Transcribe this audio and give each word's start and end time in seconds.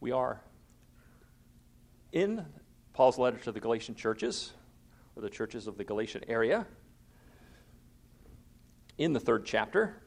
We 0.00 0.12
are 0.12 0.40
in 2.12 2.44
Paul's 2.94 3.18
letter 3.18 3.36
to 3.38 3.52
the 3.52 3.60
Galatian 3.60 3.94
churches, 3.94 4.54
or 5.14 5.22
the 5.22 5.28
churches 5.28 5.66
of 5.66 5.76
the 5.76 5.84
Galatian 5.84 6.24
area, 6.26 6.66
in 8.96 9.12
the 9.12 9.20
third 9.20 9.44
chapter. 9.44 10.02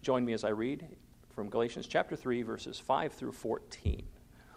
Join 0.00 0.24
me 0.24 0.32
as 0.32 0.42
I 0.42 0.48
read 0.48 0.86
from 1.34 1.50
Galatians 1.50 1.86
chapter 1.86 2.16
3, 2.16 2.42
verses 2.42 2.78
5 2.78 3.12
through 3.12 3.32
14. 3.32 4.02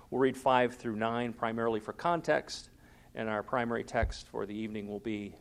We'll 0.09 0.21
read 0.21 0.37
5 0.37 0.75
through 0.75 0.95
9 0.95 1.33
primarily 1.33 1.81
for 1.81 1.91
context, 1.91 2.69
and 3.15 3.27
our 3.27 3.43
primary 3.43 3.83
text 3.83 4.29
for 4.29 4.45
the 4.45 4.55
evening 4.55 4.87
will 4.87 4.99
be 4.99 5.35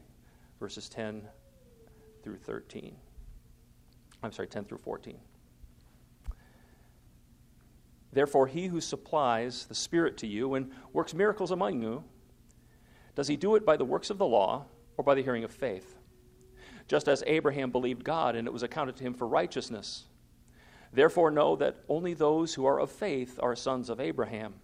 verses 0.59 0.89
10 0.89 1.23
through 2.25 2.39
13. 2.39 2.97
I'm 4.23 4.33
sorry, 4.33 4.49
10 4.49 4.65
through 4.65 4.79
14. 4.79 5.17
Therefore, 8.13 8.47
he 8.47 8.67
who 8.67 8.81
supplies 8.81 9.67
the 9.67 9.75
Spirit 9.75 10.19
to 10.19 10.27
you 10.27 10.55
and 10.55 10.71
works 10.93 11.15
miracles 11.15 11.51
among 11.51 11.83
you, 11.83 12.05
does 13.15 13.29
he 13.29 13.37
do 13.37 13.57
it 13.57 13.65
by 13.65 13.77
the 13.77 13.85
works 13.85 14.11
of 14.11 14.19
the 14.19 14.27
law 14.27 14.67
or 14.97 15.05
by 15.05 15.15
the 15.15 15.23
hearing 15.23 15.45
of 15.45 15.51
faith? 15.51 15.97
Just 16.89 17.09
as 17.09 17.25
Abraham 17.27 17.71
believed 17.71 18.05
God 18.05 18.37
and 18.37 18.47
it 18.47 18.53
was 18.53 18.63
accounted 18.63 18.97
to 18.97 19.05
him 19.05 19.15
for 19.15 19.27
righteousness. 19.27 20.05
Therefore, 20.93 21.31
know 21.31 21.57
that 21.57 21.77
only 21.89 22.13
those 22.13 22.53
who 22.53 22.67
are 22.67 22.79
of 22.79 22.91
faith 22.91 23.39
are 23.43 23.57
sons 23.57 23.89
of 23.89 24.01
Abraham. 24.01 24.55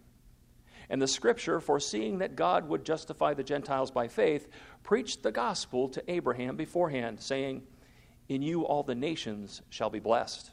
And 0.91 1.01
the 1.01 1.09
scripture, 1.09 1.61
foreseeing 1.61 2.19
that 2.19 2.37
God 2.37 2.69
would 2.69 2.85
justify 2.85 3.35
the 3.35 3.43
Gentiles 3.43 3.91
by 3.91 4.09
faith, 4.09 4.49
preached 4.83 5.23
the 5.23 5.33
gospel 5.33 5.89
to 5.91 6.11
Abraham 6.11 6.57
beforehand, 6.57 7.21
saying, 7.21 7.63
In 8.29 8.43
you 8.43 8.65
all 8.67 8.83
the 8.83 8.95
nations 8.95 9.63
shall 9.71 9.91
be 9.91 10.01
blessed. 10.01 10.51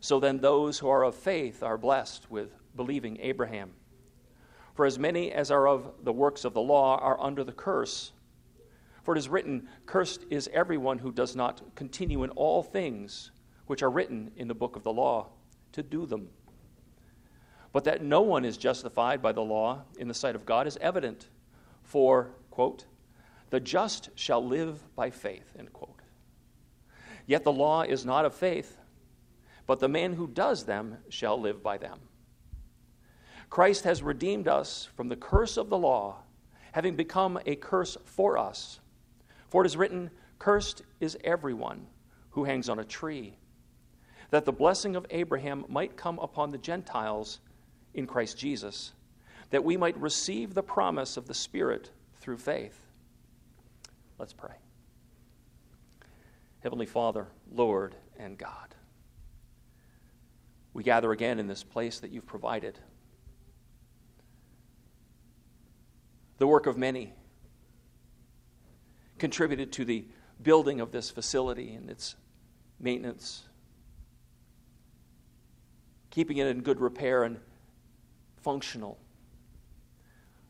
So 0.00 0.20
then, 0.20 0.38
those 0.38 0.78
who 0.78 0.88
are 0.88 1.04
of 1.04 1.14
faith 1.14 1.62
are 1.62 1.78
blessed 1.78 2.30
with 2.30 2.50
believing 2.76 3.18
Abraham. 3.20 3.72
For 4.74 4.86
as 4.86 4.98
many 4.98 5.32
as 5.32 5.50
are 5.50 5.66
of 5.66 5.92
the 6.04 6.12
works 6.12 6.44
of 6.44 6.54
the 6.54 6.60
law 6.60 6.98
are 6.98 7.20
under 7.20 7.42
the 7.42 7.52
curse. 7.52 8.12
For 9.02 9.14
it 9.14 9.18
is 9.18 9.28
written, 9.28 9.68
Cursed 9.86 10.24
is 10.30 10.48
everyone 10.52 10.98
who 10.98 11.10
does 11.10 11.34
not 11.34 11.62
continue 11.74 12.22
in 12.22 12.30
all 12.30 12.62
things 12.62 13.32
which 13.66 13.82
are 13.82 13.90
written 13.90 14.30
in 14.36 14.48
the 14.48 14.54
book 14.54 14.76
of 14.76 14.82
the 14.82 14.92
law, 14.92 15.28
to 15.72 15.82
do 15.82 16.06
them. 16.06 16.28
But 17.72 17.84
that 17.84 18.02
no 18.02 18.22
one 18.22 18.44
is 18.44 18.56
justified 18.56 19.20
by 19.20 19.32
the 19.32 19.42
law 19.42 19.82
in 19.98 20.08
the 20.08 20.14
sight 20.14 20.34
of 20.34 20.46
God 20.46 20.66
is 20.66 20.78
evident. 20.80 21.28
For, 21.82 22.30
quote, 22.50 22.86
the 23.50 23.60
just 23.60 24.10
shall 24.14 24.44
live 24.44 24.94
by 24.94 25.10
faith, 25.10 25.52
end 25.58 25.72
quote. 25.72 26.00
Yet 27.26 27.44
the 27.44 27.52
law 27.52 27.82
is 27.82 28.04
not 28.04 28.24
of 28.24 28.34
faith, 28.34 28.78
but 29.68 29.80
the 29.80 29.88
man 29.88 30.14
who 30.14 30.26
does 30.26 30.64
them 30.64 30.96
shall 31.10 31.38
live 31.38 31.62
by 31.62 31.76
them. 31.76 32.00
Christ 33.50 33.84
has 33.84 34.02
redeemed 34.02 34.48
us 34.48 34.88
from 34.96 35.10
the 35.10 35.16
curse 35.16 35.58
of 35.58 35.68
the 35.68 35.76
law, 35.76 36.16
having 36.72 36.96
become 36.96 37.38
a 37.44 37.54
curse 37.54 37.98
for 38.06 38.38
us. 38.38 38.80
For 39.50 39.62
it 39.62 39.66
is 39.66 39.76
written, 39.76 40.10
Cursed 40.38 40.82
is 41.00 41.18
everyone 41.22 41.86
who 42.30 42.44
hangs 42.44 42.70
on 42.70 42.78
a 42.78 42.84
tree 42.84 43.36
that 44.30 44.46
the 44.46 44.52
blessing 44.52 44.96
of 44.96 45.06
Abraham 45.10 45.64
might 45.68 45.96
come 45.96 46.18
upon 46.18 46.50
the 46.50 46.58
Gentiles 46.58 47.40
in 47.92 48.06
Christ 48.06 48.38
Jesus, 48.38 48.92
that 49.50 49.64
we 49.64 49.76
might 49.76 49.98
receive 50.00 50.54
the 50.54 50.62
promise 50.62 51.16
of 51.16 51.26
the 51.26 51.34
Spirit 51.34 51.90
through 52.20 52.38
faith. 52.38 52.86
Let's 54.18 54.32
pray. 54.32 54.54
Heavenly 56.60 56.86
Father, 56.86 57.28
Lord, 57.52 57.94
and 58.18 58.36
God, 58.36 58.74
we 60.78 60.84
gather 60.84 61.10
again 61.10 61.40
in 61.40 61.48
this 61.48 61.64
place 61.64 61.98
that 61.98 62.12
you've 62.12 62.24
provided. 62.24 62.78
The 66.36 66.46
work 66.46 66.68
of 66.68 66.78
many 66.78 67.12
contributed 69.18 69.72
to 69.72 69.84
the 69.84 70.06
building 70.40 70.80
of 70.80 70.92
this 70.92 71.10
facility 71.10 71.74
and 71.74 71.90
its 71.90 72.14
maintenance 72.78 73.42
keeping 76.12 76.36
it 76.36 76.46
in 76.46 76.60
good 76.60 76.80
repair 76.80 77.24
and 77.24 77.40
functional. 78.42 79.00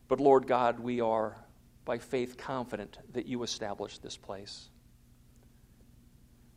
But 0.09 0.19
Lord 0.19 0.45
God, 0.45 0.79
we 0.79 1.01
are 1.01 1.43
by 1.85 1.97
faith 1.97 2.37
confident 2.37 2.99
that 3.13 3.25
you 3.25 3.41
established 3.41 4.03
this 4.03 4.15
place. 4.15 4.69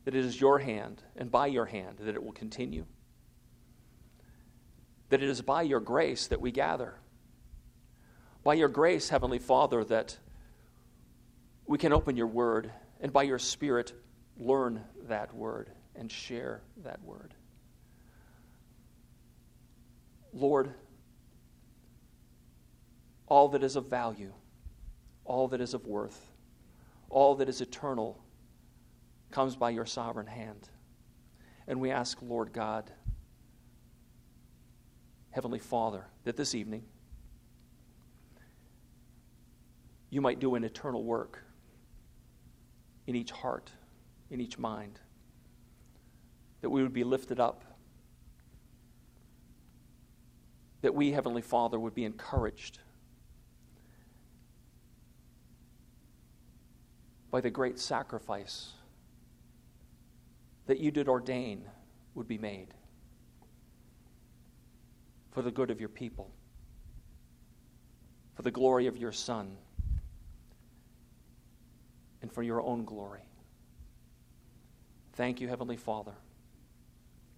That 0.04 0.14
it 0.14 0.26
is 0.26 0.38
your 0.38 0.58
hand 0.58 1.02
and 1.16 1.30
by 1.30 1.46
your 1.46 1.64
hand 1.64 2.00
that 2.00 2.14
it 2.14 2.22
will 2.22 2.32
continue. 2.32 2.84
That 5.12 5.22
it 5.22 5.28
is 5.28 5.42
by 5.42 5.60
your 5.60 5.80
grace 5.80 6.28
that 6.28 6.40
we 6.40 6.52
gather. 6.52 6.94
By 8.42 8.54
your 8.54 8.70
grace, 8.70 9.10
Heavenly 9.10 9.38
Father, 9.38 9.84
that 9.84 10.16
we 11.66 11.76
can 11.76 11.92
open 11.92 12.16
your 12.16 12.28
word 12.28 12.72
and 12.98 13.12
by 13.12 13.24
your 13.24 13.38
Spirit 13.38 13.92
learn 14.38 14.82
that 15.08 15.34
word 15.34 15.68
and 15.94 16.10
share 16.10 16.62
that 16.82 17.02
word. 17.02 17.34
Lord, 20.32 20.72
all 23.26 23.48
that 23.48 23.62
is 23.62 23.76
of 23.76 23.90
value, 23.90 24.32
all 25.26 25.46
that 25.48 25.60
is 25.60 25.74
of 25.74 25.86
worth, 25.86 26.32
all 27.10 27.34
that 27.34 27.50
is 27.50 27.60
eternal 27.60 28.18
comes 29.30 29.56
by 29.56 29.68
your 29.68 29.84
sovereign 29.84 30.26
hand. 30.26 30.70
And 31.68 31.82
we 31.82 31.90
ask, 31.90 32.16
Lord 32.22 32.54
God, 32.54 32.90
Heavenly 35.32 35.58
Father, 35.58 36.06
that 36.24 36.36
this 36.36 36.54
evening 36.54 36.84
you 40.10 40.20
might 40.20 40.38
do 40.38 40.54
an 40.54 40.62
eternal 40.62 41.02
work 41.02 41.42
in 43.06 43.16
each 43.16 43.30
heart, 43.30 43.70
in 44.30 44.40
each 44.40 44.58
mind, 44.58 45.00
that 46.60 46.70
we 46.70 46.82
would 46.82 46.92
be 46.92 47.02
lifted 47.02 47.40
up 47.40 47.64
that 50.82 50.94
we, 50.94 51.12
Heavenly 51.12 51.42
Father, 51.42 51.78
would 51.78 51.94
be 51.94 52.04
encouraged 52.04 52.80
by 57.30 57.40
the 57.40 57.50
great 57.50 57.78
sacrifice 57.78 58.72
that 60.66 60.78
you 60.78 60.90
did 60.90 61.08
ordain 61.08 61.62
would 62.14 62.28
be 62.28 62.36
made 62.36 62.74
for 65.32 65.42
the 65.42 65.50
good 65.50 65.70
of 65.70 65.80
your 65.80 65.88
people, 65.88 66.30
for 68.34 68.42
the 68.42 68.50
glory 68.50 68.86
of 68.86 68.96
your 68.96 69.12
Son, 69.12 69.56
and 72.20 72.32
for 72.32 72.42
your 72.42 72.62
own 72.62 72.84
glory. 72.84 73.22
Thank 75.14 75.40
you, 75.40 75.48
Heavenly 75.48 75.76
Father, 75.76 76.12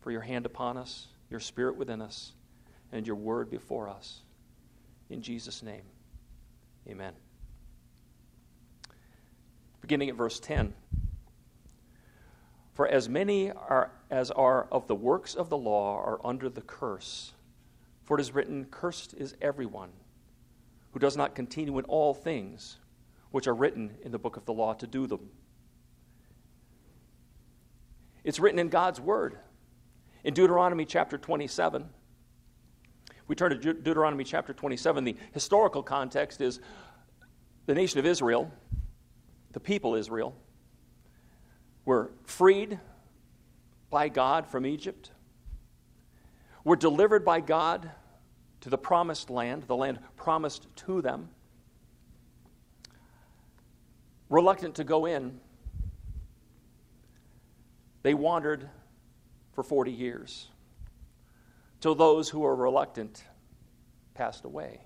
for 0.01 0.11
your 0.11 0.21
hand 0.21 0.45
upon 0.47 0.77
us, 0.77 1.07
your 1.31 1.41
Spirit 1.41 1.77
within 1.77 2.03
us 2.03 2.33
and 2.93 3.07
your 3.07 3.17
word 3.17 3.51
before 3.51 3.89
us. 3.89 4.21
In 5.11 5.21
Jesus' 5.21 5.63
name, 5.63 5.83
amen. 6.89 7.13
Beginning 9.81 10.09
at 10.09 10.15
verse 10.15 10.41
10. 10.41 10.73
For 12.73 12.89
as 12.89 13.09
many 13.09 13.51
are, 13.51 13.91
as 14.11 14.31
are 14.31 14.67
of 14.73 14.87
the 14.87 14.95
works 14.95 15.35
of 15.35 15.49
the 15.51 15.59
law 15.59 15.97
are 15.99 16.21
under 16.25 16.49
the 16.49 16.63
curse. 16.63 17.34
For 18.05 18.19
it 18.19 18.21
is 18.21 18.35
written, 18.35 18.67
Cursed 18.67 19.15
is 19.15 19.35
everyone 19.41 19.91
who 20.93 20.99
does 20.99 21.17
not 21.17 21.35
continue 21.35 21.79
in 21.79 21.85
all 21.87 22.15
things 22.15 22.79
which 23.31 23.47
are 23.47 23.55
written 23.55 23.97
in 24.03 24.13
the 24.13 24.19
book 24.19 24.37
of 24.37 24.45
the 24.45 24.53
law 24.53 24.75
to 24.75 24.87
do 24.87 25.07
them. 25.07 25.31
It's 28.23 28.39
written 28.39 28.59
in 28.59 28.69
God's 28.69 29.01
word. 29.01 29.39
In 30.23 30.35
Deuteronomy 30.35 30.85
chapter 30.85 31.19
27, 31.19 31.89
we 33.27 33.35
turn 33.35 33.51
to 33.51 33.57
De- 33.57 33.75
Deuteronomy 33.75 34.25
chapter 34.25 34.53
27. 34.53 35.05
The 35.05 35.17
historical 35.33 35.83
context 35.83 36.41
is 36.41 36.61
the 37.67 37.75
nation 37.75 37.99
of 37.99 38.07
Israel, 38.07 38.51
the 39.53 39.61
people 39.61 39.95
Israel, 39.95 40.37
were 41.85 42.13
freed 42.25 42.79
by 43.91 44.09
God 44.09 44.47
from 44.47 44.65
Egypt, 44.65 45.11
were 46.65 46.77
delivered 46.77 47.25
by 47.25 47.41
God 47.41 47.91
to 48.63 48.71
the 48.71 48.79
promised 48.79 49.31
land, 49.31 49.65
the 49.65 49.77
land 49.77 49.99
promised 50.17 50.67
to 50.77 51.03
them. 51.03 51.29
Reluctant 54.31 54.75
to 54.77 54.85
go 54.85 55.05
in, 55.07 55.39
they 58.03 58.15
wandered 58.15 58.69
for 59.53 59.63
40 59.63 59.93
years 59.93 60.49
till 61.81 61.95
those 61.95 62.31
who 62.31 62.41
were 62.41 62.57
reluctant 62.57 63.25
passed 64.15 64.45
away. 64.45 64.81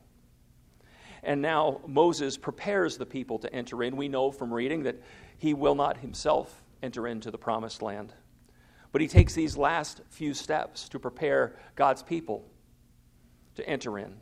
And 1.22 1.40
now 1.40 1.80
Moses 1.86 2.36
prepares 2.36 2.96
the 2.96 3.06
people 3.06 3.38
to 3.40 3.52
enter 3.52 3.82
in. 3.82 3.96
We 3.96 4.08
know 4.08 4.30
from 4.30 4.52
reading 4.52 4.82
that 4.84 5.00
he 5.36 5.54
will 5.54 5.74
not 5.74 5.98
himself 5.98 6.62
enter 6.82 7.06
into 7.06 7.30
the 7.30 7.38
promised 7.38 7.82
land, 7.82 8.12
But 8.92 9.00
he 9.00 9.08
takes 9.08 9.34
these 9.34 9.56
last 9.56 10.00
few 10.08 10.34
steps 10.34 10.88
to 10.90 10.98
prepare 10.98 11.56
God's 11.76 12.02
people 12.02 12.48
to 13.56 13.68
enter 13.68 13.98
in. 13.98 14.14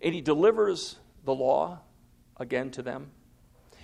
And 0.00 0.14
he 0.14 0.20
delivers 0.20 0.98
the 1.24 1.34
law 1.34 1.80
again 2.38 2.70
to 2.72 2.82
them. 2.82 3.10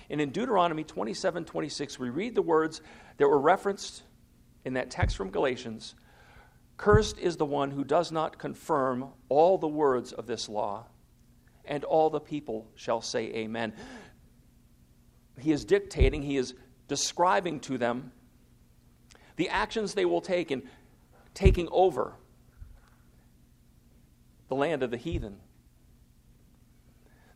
And 0.09 0.21
in 0.21 0.31
Deuteronomy 0.31 0.83
27 0.83 1.45
26, 1.45 1.99
we 1.99 2.09
read 2.09 2.33
the 2.33 2.41
words 2.41 2.81
that 3.17 3.27
were 3.27 3.39
referenced 3.39 4.03
in 4.65 4.73
that 4.73 4.89
text 4.89 5.15
from 5.15 5.29
Galatians 5.29 5.95
Cursed 6.77 7.17
is 7.17 7.37
the 7.37 7.45
one 7.45 7.71
who 7.71 7.83
does 7.83 8.11
not 8.11 8.37
confirm 8.37 9.09
all 9.29 9.57
the 9.57 9.67
words 9.67 10.13
of 10.13 10.27
this 10.27 10.47
law, 10.47 10.85
and 11.65 11.83
all 11.83 12.11
the 12.11 12.19
people 12.19 12.67
shall 12.75 13.01
say, 13.01 13.25
Amen. 13.33 13.73
He 15.39 15.51
is 15.51 15.65
dictating, 15.65 16.21
he 16.21 16.37
is 16.37 16.53
describing 16.87 17.59
to 17.61 17.77
them 17.77 18.11
the 19.37 19.49
actions 19.49 19.93
they 19.93 20.05
will 20.05 20.21
take 20.21 20.51
in 20.51 20.63
taking 21.33 21.69
over 21.71 22.13
the 24.49 24.55
land 24.55 24.83
of 24.83 24.91
the 24.91 24.97
heathen. 24.97 25.37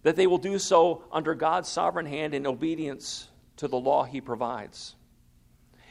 That 0.04 0.16
they 0.16 0.28
will 0.28 0.40
do 0.40 0.58
so 0.58 1.04
under 1.12 1.36
God's 1.36 1.70
sovereign 1.70 2.08
hand 2.08 2.34
in 2.34 2.46
obedience 2.48 3.30
to 3.58 3.68
the 3.68 3.80
law 3.80 4.04
he 4.04 4.20
provides. 4.20 4.96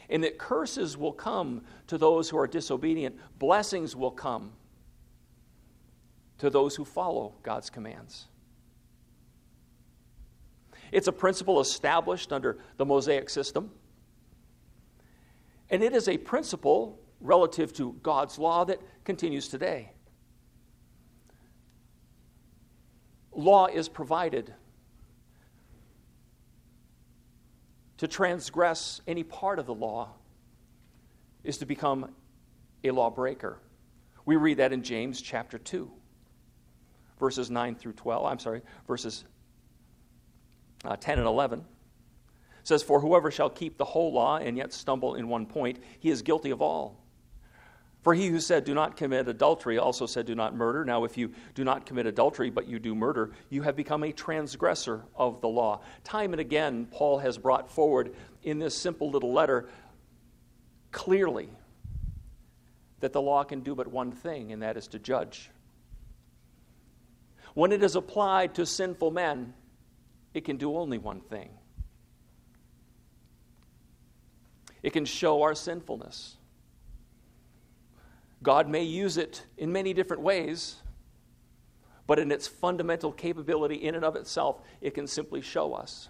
And 0.09 0.23
that 0.25 0.37
curses 0.37 0.97
will 0.97 1.13
come 1.13 1.63
to 1.87 1.97
those 1.97 2.29
who 2.29 2.37
are 2.37 2.47
disobedient, 2.47 3.17
blessings 3.39 3.95
will 3.95 4.11
come 4.11 4.51
to 6.39 6.49
those 6.49 6.75
who 6.75 6.83
follow 6.83 7.35
God's 7.43 7.69
commands. 7.69 8.27
It's 10.91 11.07
a 11.07 11.13
principle 11.13 11.61
established 11.61 12.33
under 12.33 12.57
the 12.75 12.85
Mosaic 12.85 13.29
system. 13.29 13.71
And 15.71 15.81
it 15.81 15.93
is 15.93 16.09
a 16.09 16.17
principle 16.17 16.99
relative 17.21 17.71
to 17.73 17.93
God's 18.03 18.37
law 18.37 18.65
that 18.65 18.79
continues 19.05 19.47
today. 19.47 19.93
Law 23.31 23.67
is 23.67 23.87
provided 23.87 24.53
to 27.97 28.07
transgress 28.07 28.99
any 29.07 29.23
part 29.23 29.59
of 29.59 29.65
the 29.65 29.73
law 29.73 30.09
is 31.43 31.57
to 31.59 31.65
become 31.65 32.13
a 32.83 32.91
lawbreaker. 32.91 33.57
We 34.25 34.35
read 34.35 34.57
that 34.57 34.73
in 34.73 34.83
James 34.83 35.21
chapter 35.21 35.57
2, 35.57 35.89
verses 37.17 37.49
9 37.49 37.75
through 37.75 37.93
12. 37.93 38.25
I'm 38.25 38.39
sorry, 38.39 38.61
verses 38.87 39.23
uh, 40.83 40.97
10 40.97 41.19
and 41.19 41.27
11 41.27 41.63
says, 42.63 42.83
For 42.83 42.99
whoever 42.99 43.31
shall 43.31 43.49
keep 43.49 43.77
the 43.77 43.85
whole 43.85 44.13
law 44.13 44.37
and 44.37 44.57
yet 44.57 44.73
stumble 44.73 45.15
in 45.15 45.27
one 45.27 45.45
point, 45.45 45.79
he 45.99 46.09
is 46.09 46.21
guilty 46.21 46.51
of 46.51 46.61
all. 46.61 47.01
For 48.01 48.15
he 48.15 48.27
who 48.27 48.39
said, 48.39 48.63
Do 48.63 48.73
not 48.73 48.97
commit 48.97 49.27
adultery, 49.27 49.77
also 49.77 50.07
said, 50.07 50.25
Do 50.25 50.33
not 50.33 50.55
murder. 50.55 50.83
Now, 50.83 51.03
if 51.03 51.17
you 51.17 51.31
do 51.53 51.63
not 51.63 51.85
commit 51.85 52.07
adultery, 52.07 52.49
but 52.49 52.67
you 52.67 52.79
do 52.79 52.95
murder, 52.95 53.31
you 53.49 53.61
have 53.61 53.75
become 53.75 54.03
a 54.03 54.11
transgressor 54.11 55.03
of 55.15 55.39
the 55.41 55.47
law. 55.47 55.81
Time 56.03 56.33
and 56.33 56.39
again, 56.39 56.87
Paul 56.91 57.19
has 57.19 57.37
brought 57.37 57.69
forward 57.69 58.15
in 58.41 58.57
this 58.57 58.75
simple 58.75 59.11
little 59.11 59.31
letter 59.31 59.69
clearly 60.91 61.49
that 63.01 63.13
the 63.13 63.21
law 63.21 63.43
can 63.43 63.61
do 63.61 63.75
but 63.75 63.87
one 63.87 64.11
thing, 64.11 64.51
and 64.51 64.63
that 64.63 64.77
is 64.77 64.87
to 64.89 64.99
judge. 64.99 65.51
When 67.53 67.71
it 67.71 67.83
is 67.83 67.95
applied 67.95 68.55
to 68.55 68.65
sinful 68.65 69.11
men, 69.11 69.53
it 70.33 70.45
can 70.45 70.57
do 70.57 70.75
only 70.75 70.97
one 70.97 71.19
thing 71.19 71.49
it 74.83 74.93
can 74.93 75.05
show 75.05 75.41
our 75.41 75.55
sinfulness. 75.55 76.37
God 78.43 78.67
may 78.67 78.83
use 78.83 79.17
it 79.17 79.43
in 79.57 79.71
many 79.71 79.93
different 79.93 80.23
ways, 80.23 80.77
but 82.07 82.17
in 82.19 82.31
its 82.31 82.47
fundamental 82.47 83.11
capability, 83.11 83.75
in 83.75 83.95
and 83.95 84.03
of 84.03 84.15
itself, 84.15 84.61
it 84.81 84.93
can 84.93 85.07
simply 85.07 85.41
show 85.41 85.73
us 85.73 86.09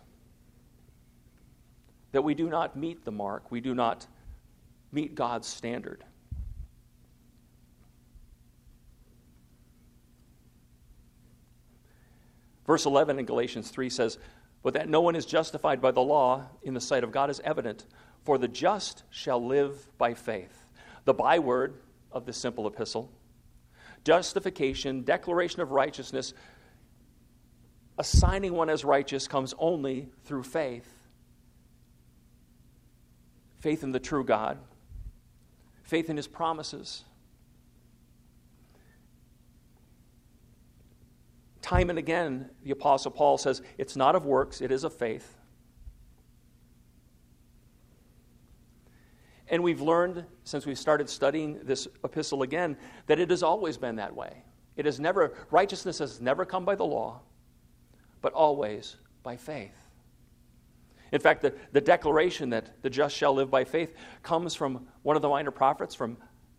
that 2.11 2.23
we 2.23 2.33
do 2.33 2.49
not 2.49 2.75
meet 2.75 3.05
the 3.05 3.11
mark, 3.11 3.51
we 3.51 3.61
do 3.61 3.73
not 3.75 4.07
meet 4.91 5.15
God's 5.15 5.47
standard. 5.47 6.03
Verse 12.65 12.85
11 12.85 13.19
in 13.19 13.25
Galatians 13.25 13.69
3 13.69 13.89
says, 13.89 14.17
But 14.63 14.73
that 14.75 14.87
no 14.87 15.01
one 15.01 15.15
is 15.15 15.25
justified 15.25 15.81
by 15.81 15.91
the 15.91 16.01
law 16.01 16.47
in 16.63 16.73
the 16.73 16.81
sight 16.81 17.03
of 17.03 17.11
God 17.11 17.29
is 17.29 17.41
evident, 17.41 17.85
for 18.23 18.37
the 18.37 18.47
just 18.47 19.03
shall 19.09 19.43
live 19.43 19.87
by 19.97 20.13
faith. 20.13 20.71
The 21.05 21.13
byword 21.13 21.75
of 22.11 22.25
the 22.25 22.33
simple 22.33 22.67
epistle 22.67 23.11
justification, 24.03 25.03
declaration 25.03 25.61
of 25.61 25.71
righteousness, 25.71 26.33
assigning 27.99 28.53
one 28.53 28.69
as 28.69 28.83
righteous 28.83 29.27
comes 29.27 29.53
only 29.59 30.09
through 30.23 30.41
faith. 30.41 30.91
Faith 33.59 33.83
in 33.83 33.91
the 33.91 33.99
true 33.99 34.23
God, 34.23 34.57
faith 35.83 36.09
in 36.09 36.17
his 36.17 36.27
promises. 36.27 37.03
Time 41.61 41.91
and 41.91 41.99
again, 41.99 42.49
the 42.63 42.71
Apostle 42.71 43.11
Paul 43.11 43.37
says, 43.37 43.61
it's 43.77 43.95
not 43.95 44.15
of 44.15 44.25
works, 44.25 44.61
it 44.61 44.71
is 44.71 44.83
of 44.83 44.93
faith. 44.93 45.37
And 49.51 49.61
we've 49.61 49.81
learned 49.81 50.25
since 50.45 50.65
we 50.65 50.73
started 50.75 51.09
studying 51.09 51.59
this 51.63 51.87
epistle 52.05 52.41
again 52.41 52.77
that 53.07 53.19
it 53.19 53.29
has 53.29 53.43
always 53.43 53.77
been 53.77 53.97
that 53.97 54.15
way. 54.15 54.43
It 54.77 54.85
has 54.85 54.97
never, 54.99 55.33
righteousness 55.51 55.99
has 55.99 56.21
never 56.21 56.45
come 56.45 56.63
by 56.63 56.75
the 56.75 56.85
law, 56.85 57.19
but 58.21 58.31
always 58.31 58.95
by 59.23 59.35
faith. 59.35 59.75
In 61.11 61.19
fact, 61.19 61.41
the, 61.41 61.53
the 61.73 61.81
declaration 61.81 62.51
that 62.51 62.81
the 62.81 62.89
just 62.89 63.13
shall 63.13 63.33
live 63.33 63.51
by 63.51 63.65
faith 63.65 63.93
comes 64.23 64.55
from 64.55 64.87
one 65.03 65.17
of 65.17 65.21
the 65.21 65.27
minor 65.27 65.51
prophets 65.51 65.93
from 65.93 66.15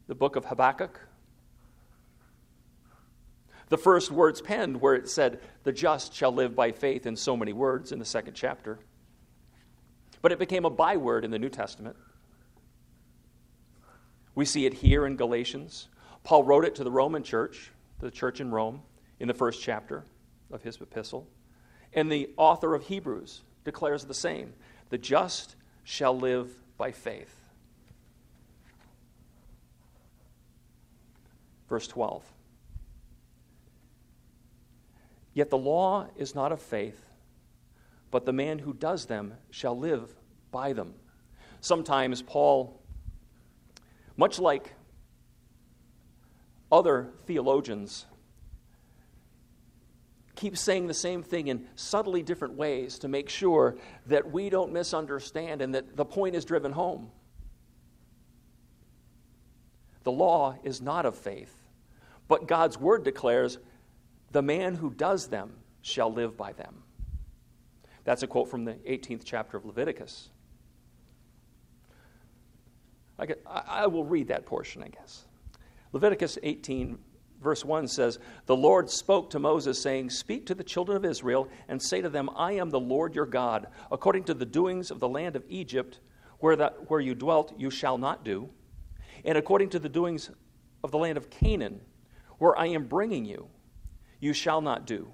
the 0.07 0.15
book 0.15 0.37
of 0.37 0.45
Habakkuk, 0.45 1.01
the 3.71 3.79
first 3.79 4.11
words 4.11 4.43
penned 4.43 4.79
where 4.83 4.95
it 4.95 5.09
said, 5.09 5.41
The 5.63 5.73
just 5.73 6.13
shall 6.13 6.31
live 6.31 6.55
by 6.55 6.73
faith, 6.73 7.07
in 7.07 7.17
so 7.17 7.39
many 7.39 7.55
words 7.55 7.91
in 7.91 7.99
the 7.99 8.05
second 8.05 8.35
chapter. 8.35 8.79
But 10.21 10.31
it 10.31 10.39
became 10.39 10.67
a 10.67 10.71
byword 10.71 11.25
in 11.25 11.31
the 11.31 11.39
New 11.39 11.49
Testament. 11.49 11.97
We 14.35 14.45
see 14.45 14.67
it 14.67 14.75
here 14.75 15.07
in 15.07 15.17
Galatians. 15.17 15.89
Paul 16.25 16.45
wrote 16.45 16.65
it 16.65 16.75
to 16.77 16.85
the 16.85 16.91
Roman 16.91 17.23
church, 17.23 17.71
the 17.99 18.11
church 18.11 18.41
in 18.41 18.51
Rome, 18.51 18.83
in 19.21 19.29
the 19.29 19.35
first 19.35 19.63
chapter 19.63 20.05
of 20.51 20.63
his 20.63 20.81
epistle. 20.81 21.27
And 21.93 22.11
the 22.11 22.31
author 22.37 22.75
of 22.75 22.85
Hebrews 22.85 23.43
declares 23.65 24.05
the 24.05 24.15
same 24.15 24.55
the 24.91 24.99
just 24.99 25.57
shall 25.85 26.17
live 26.17 26.51
by 26.77 26.93
faith. 26.93 27.35
Verse 31.69 31.87
12. 31.87 32.23
Yet 35.35 35.49
the 35.49 35.59
law 35.59 36.09
is 36.17 36.35
not 36.35 36.53
of 36.53 36.61
faith, 36.61 37.03
but 38.11 38.27
the 38.27 38.33
man 38.33 38.59
who 38.59 38.75
does 38.75 39.07
them 39.07 39.35
shall 39.51 39.79
live 39.79 40.15
by 40.51 40.75
them. 40.75 40.95
Sometimes 41.63 42.21
Paul, 42.21 42.82
much 44.17 44.39
like 44.39 44.75
other 46.71 47.11
theologians, 47.27 48.07
keeps 50.35 50.61
saying 50.61 50.89
the 50.89 50.95
same 50.95 51.23
thing 51.23 51.49
in 51.49 51.69
subtly 51.77 52.23
different 52.23 52.55
ways 52.55 52.99
to 52.99 53.09
make 53.09 53.29
sure 53.29 53.77
that 54.07 54.33
we 54.33 54.51
don't 54.51 54.73
misunderstand 54.73 55.63
and 55.63 55.75
that 55.75 55.97
the 55.97 56.05
point 56.05 56.35
is 56.35 56.45
driven 56.45 56.73
home. 56.73 57.11
The 60.03 60.11
law 60.11 60.57
is 60.65 60.81
not 60.81 61.07
of 61.07 61.17
faith, 61.17 61.55
but 62.27 62.49
God's 62.49 62.77
word 62.77 63.05
declares 63.05 63.59
the 64.33 64.43
man 64.43 64.75
who 64.75 64.91
does 64.91 65.29
them 65.29 65.53
shall 65.83 66.13
live 66.13 66.37
by 66.37 66.55
them. 66.55 66.83
That's 68.05 68.25
a 68.25 68.27
quote 68.27 68.49
from 68.49 68.65
the 68.65 68.73
18th 68.73 69.23
chapter 69.25 69.57
of 69.57 69.65
Leviticus. 69.65 70.31
I, 73.23 73.27
get, 73.27 73.41
I, 73.47 73.87
will 73.87 74.05
read 74.05 74.27
that 74.29 74.47
portion, 74.47 74.83
I 74.83 74.89
guess. 74.89 75.27
Leviticus 75.93 76.39
18, 76.43 76.99
verse 77.41 77.65
1 77.65 77.87
says, 77.87 78.19
The 78.47 78.57
Lord 78.57 78.91
spoke 78.91 79.31
to 79.31 79.39
Moses, 79.39 79.81
saying, 79.81 80.11
Speak 80.11 80.45
to 80.47 80.57
the 80.57 80.65
children 80.65 80.97
of 80.97 81.05
Israel 81.05 81.49
and 81.69 81.81
say 81.81 82.01
to 82.01 82.09
them, 82.09 82.29
I 82.35 82.55
am 82.55 82.69
the 82.69 82.81
Lord 82.81 83.15
your 83.15 83.27
God. 83.27 83.69
According 83.93 84.25
to 84.25 84.35
the 84.35 84.45
doings 84.45 84.91
of 84.91 84.99
the 84.99 85.09
land 85.09 85.37
of 85.37 85.45
Egypt, 85.49 86.01
where, 86.41 86.57
that, 86.57 86.91
where 86.91 86.99
you 86.99 87.15
dwelt, 87.15 87.53
you 87.57 87.71
shall 87.71 87.97
not 87.97 88.25
do. 88.25 88.51
And 89.25 89.39
according 89.39 89.71
to 89.71 89.79
the 89.79 89.89
doings 89.89 90.29
of 90.83 90.91
the 90.91 90.99
land 90.99 91.17
of 91.17 91.31
Canaan, 91.31 91.81
where 92.39 92.59
I 92.59 92.67
am 92.67 92.89
bringing 92.89 93.25
you, 93.25 93.47
you 94.19 94.33
shall 94.33 94.61
not 94.61 94.85
do, 94.85 95.13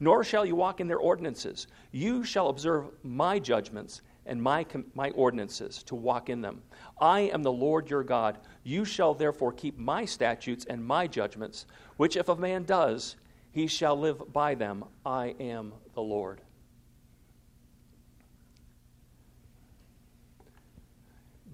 nor 0.00 0.22
shall 0.22 0.44
you 0.44 0.54
walk 0.54 0.80
in 0.80 0.86
their 0.86 0.98
ordinances. 0.98 1.66
You 1.92 2.24
shall 2.24 2.48
observe 2.48 2.90
my 3.02 3.38
judgments 3.38 4.02
and 4.26 4.42
my, 4.42 4.66
my 4.94 5.10
ordinances 5.12 5.82
to 5.84 5.94
walk 5.94 6.28
in 6.28 6.42
them. 6.42 6.60
I 7.00 7.20
am 7.20 7.42
the 7.42 7.52
Lord 7.52 7.90
your 7.90 8.02
God. 8.02 8.38
You 8.64 8.84
shall 8.84 9.14
therefore 9.14 9.52
keep 9.52 9.78
my 9.78 10.04
statutes 10.04 10.64
and 10.64 10.84
my 10.84 11.06
judgments, 11.06 11.66
which 11.96 12.16
if 12.16 12.28
a 12.28 12.36
man 12.36 12.64
does, 12.64 13.16
he 13.50 13.66
shall 13.66 13.98
live 13.98 14.32
by 14.32 14.54
them. 14.54 14.84
I 15.04 15.34
am 15.40 15.72
the 15.94 16.02
Lord. 16.02 16.40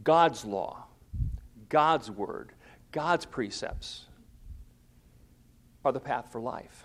God's 0.03 0.45
law, 0.45 0.85
God's 1.71 2.11
word, 2.11 2.53
God's 2.93 3.25
precepts 3.25 4.05
are 5.85 5.93
the 5.93 6.01
path 6.01 6.31
for 6.31 6.41
life. 6.41 6.85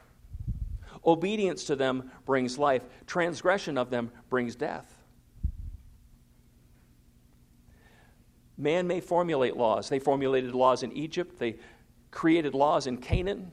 Obedience 1.06 1.66
to 1.66 1.76
them 1.76 2.12
brings 2.26 2.58
life, 2.58 2.84
transgression 3.06 3.78
of 3.78 3.90
them 3.90 4.12
brings 4.30 4.56
death. 4.56 4.99
Man 8.60 8.88
may 8.88 9.00
formulate 9.00 9.56
laws. 9.56 9.88
They 9.88 10.00
formulated 10.00 10.54
laws 10.54 10.84
in 10.84 10.92
Egypt, 10.92 11.40
they 11.40 11.56
created 12.12 12.54
laws 12.54 12.88
in 12.88 12.98
Canaan, 12.98 13.52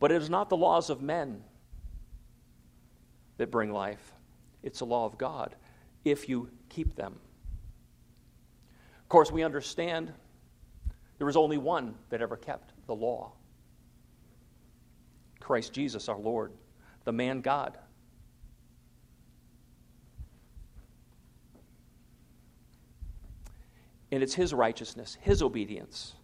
but 0.00 0.10
it 0.10 0.20
is 0.20 0.28
not 0.28 0.50
the 0.50 0.56
laws 0.56 0.90
of 0.90 1.00
men 1.00 1.44
that 3.36 3.50
bring 3.50 3.72
life, 3.72 4.12
it's 4.62 4.80
the 4.80 4.86
law 4.86 5.04
of 5.06 5.16
God 5.16 5.54
if 6.04 6.28
you 6.28 6.50
keep 6.68 6.96
them. 6.96 7.14
Of 9.00 9.08
course, 9.08 9.30
we 9.30 9.44
understand 9.44 10.12
there 11.18 11.26
was 11.26 11.36
only 11.36 11.58
one 11.58 11.94
that 12.10 12.20
ever 12.20 12.36
kept 12.36 12.72
the 12.86 12.94
law 12.94 13.32
Christ 15.38 15.72
Jesus, 15.72 16.08
our 16.08 16.18
Lord, 16.18 16.52
the 17.04 17.12
man 17.12 17.40
God. 17.40 17.78
And 24.16 24.22
it's 24.22 24.32
his 24.32 24.54
righteousness, 24.54 25.18
his 25.20 25.42
obedience 25.42 26.14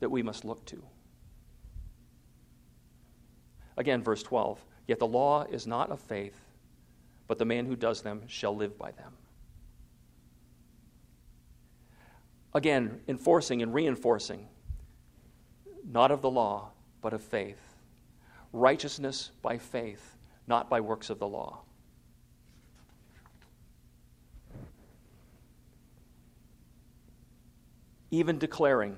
that 0.00 0.08
we 0.08 0.22
must 0.22 0.46
look 0.46 0.64
to. 0.64 0.82
Again, 3.76 4.02
verse 4.02 4.22
12 4.22 4.64
Yet 4.86 4.98
the 4.98 5.06
law 5.06 5.42
is 5.42 5.66
not 5.66 5.90
of 5.90 6.00
faith, 6.00 6.40
but 7.26 7.36
the 7.36 7.44
man 7.44 7.66
who 7.66 7.76
does 7.76 8.00
them 8.00 8.22
shall 8.26 8.56
live 8.56 8.78
by 8.78 8.92
them. 8.92 9.12
Again, 12.54 13.02
enforcing 13.06 13.60
and 13.60 13.74
reinforcing, 13.74 14.48
not 15.84 16.10
of 16.10 16.22
the 16.22 16.30
law, 16.30 16.70
but 17.02 17.12
of 17.12 17.22
faith. 17.22 17.76
Righteousness 18.54 19.32
by 19.42 19.58
faith, 19.58 20.16
not 20.46 20.70
by 20.70 20.80
works 20.80 21.10
of 21.10 21.18
the 21.18 21.28
law. 21.28 21.60
Even 28.10 28.38
declaring 28.38 28.96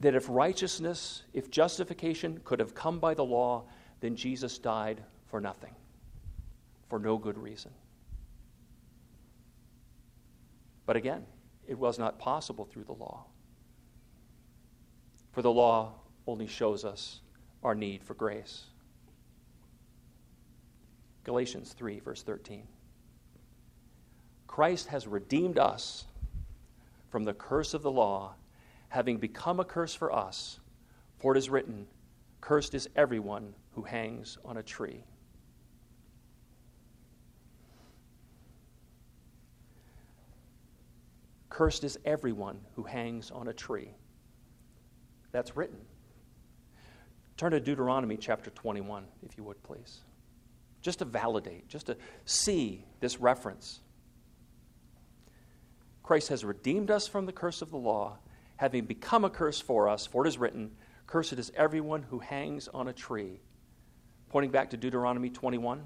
that 0.00 0.14
if 0.14 0.28
righteousness, 0.28 1.22
if 1.32 1.50
justification 1.50 2.40
could 2.44 2.58
have 2.58 2.74
come 2.74 2.98
by 2.98 3.14
the 3.14 3.24
law, 3.24 3.64
then 4.00 4.16
Jesus 4.16 4.58
died 4.58 5.02
for 5.26 5.40
nothing, 5.40 5.74
for 6.88 6.98
no 6.98 7.16
good 7.16 7.38
reason. 7.38 7.70
But 10.86 10.96
again, 10.96 11.24
it 11.68 11.78
was 11.78 11.98
not 11.98 12.18
possible 12.18 12.64
through 12.64 12.84
the 12.84 12.92
law. 12.92 13.26
For 15.30 15.42
the 15.42 15.52
law 15.52 15.94
only 16.26 16.46
shows 16.46 16.84
us 16.84 17.20
our 17.62 17.74
need 17.74 18.02
for 18.02 18.14
grace. 18.14 18.64
Galatians 21.24 21.72
3, 21.72 22.00
verse 22.00 22.22
13. 22.22 22.66
Christ 24.48 24.88
has 24.88 25.06
redeemed 25.06 25.58
us 25.58 26.04
from 27.12 27.24
the 27.24 27.34
curse 27.34 27.74
of 27.74 27.82
the 27.82 27.90
law, 27.90 28.32
having 28.88 29.18
become 29.18 29.60
a 29.60 29.64
curse 29.66 29.94
for 29.94 30.10
us. 30.10 30.58
For 31.18 31.34
it 31.34 31.38
is 31.38 31.50
written, 31.50 31.86
Cursed 32.40 32.74
is 32.74 32.88
everyone 32.96 33.52
who 33.74 33.82
hangs 33.82 34.38
on 34.46 34.56
a 34.56 34.62
tree. 34.62 35.04
Cursed 41.50 41.84
is 41.84 41.98
everyone 42.06 42.58
who 42.76 42.82
hangs 42.82 43.30
on 43.30 43.48
a 43.48 43.52
tree. 43.52 43.90
That's 45.32 45.54
written. 45.54 45.80
Turn 47.36 47.52
to 47.52 47.60
Deuteronomy 47.60 48.16
chapter 48.16 48.48
21, 48.48 49.04
if 49.22 49.36
you 49.36 49.44
would, 49.44 49.62
please. 49.62 50.00
Just 50.80 51.00
to 51.00 51.04
validate, 51.04 51.68
just 51.68 51.86
to 51.86 51.96
see 52.24 52.86
this 53.00 53.20
reference. 53.20 53.81
Christ 56.12 56.28
has 56.28 56.44
redeemed 56.44 56.90
us 56.90 57.08
from 57.08 57.24
the 57.24 57.32
curse 57.32 57.62
of 57.62 57.70
the 57.70 57.78
law, 57.78 58.18
having 58.56 58.84
become 58.84 59.24
a 59.24 59.30
curse 59.30 59.62
for 59.62 59.88
us, 59.88 60.06
for 60.06 60.26
it 60.26 60.28
is 60.28 60.36
written, 60.36 60.70
Cursed 61.06 61.32
is 61.32 61.50
everyone 61.56 62.02
who 62.02 62.18
hangs 62.18 62.68
on 62.68 62.88
a 62.88 62.92
tree. 62.92 63.40
Pointing 64.28 64.50
back 64.50 64.68
to 64.68 64.76
Deuteronomy 64.76 65.30
21, 65.30 65.82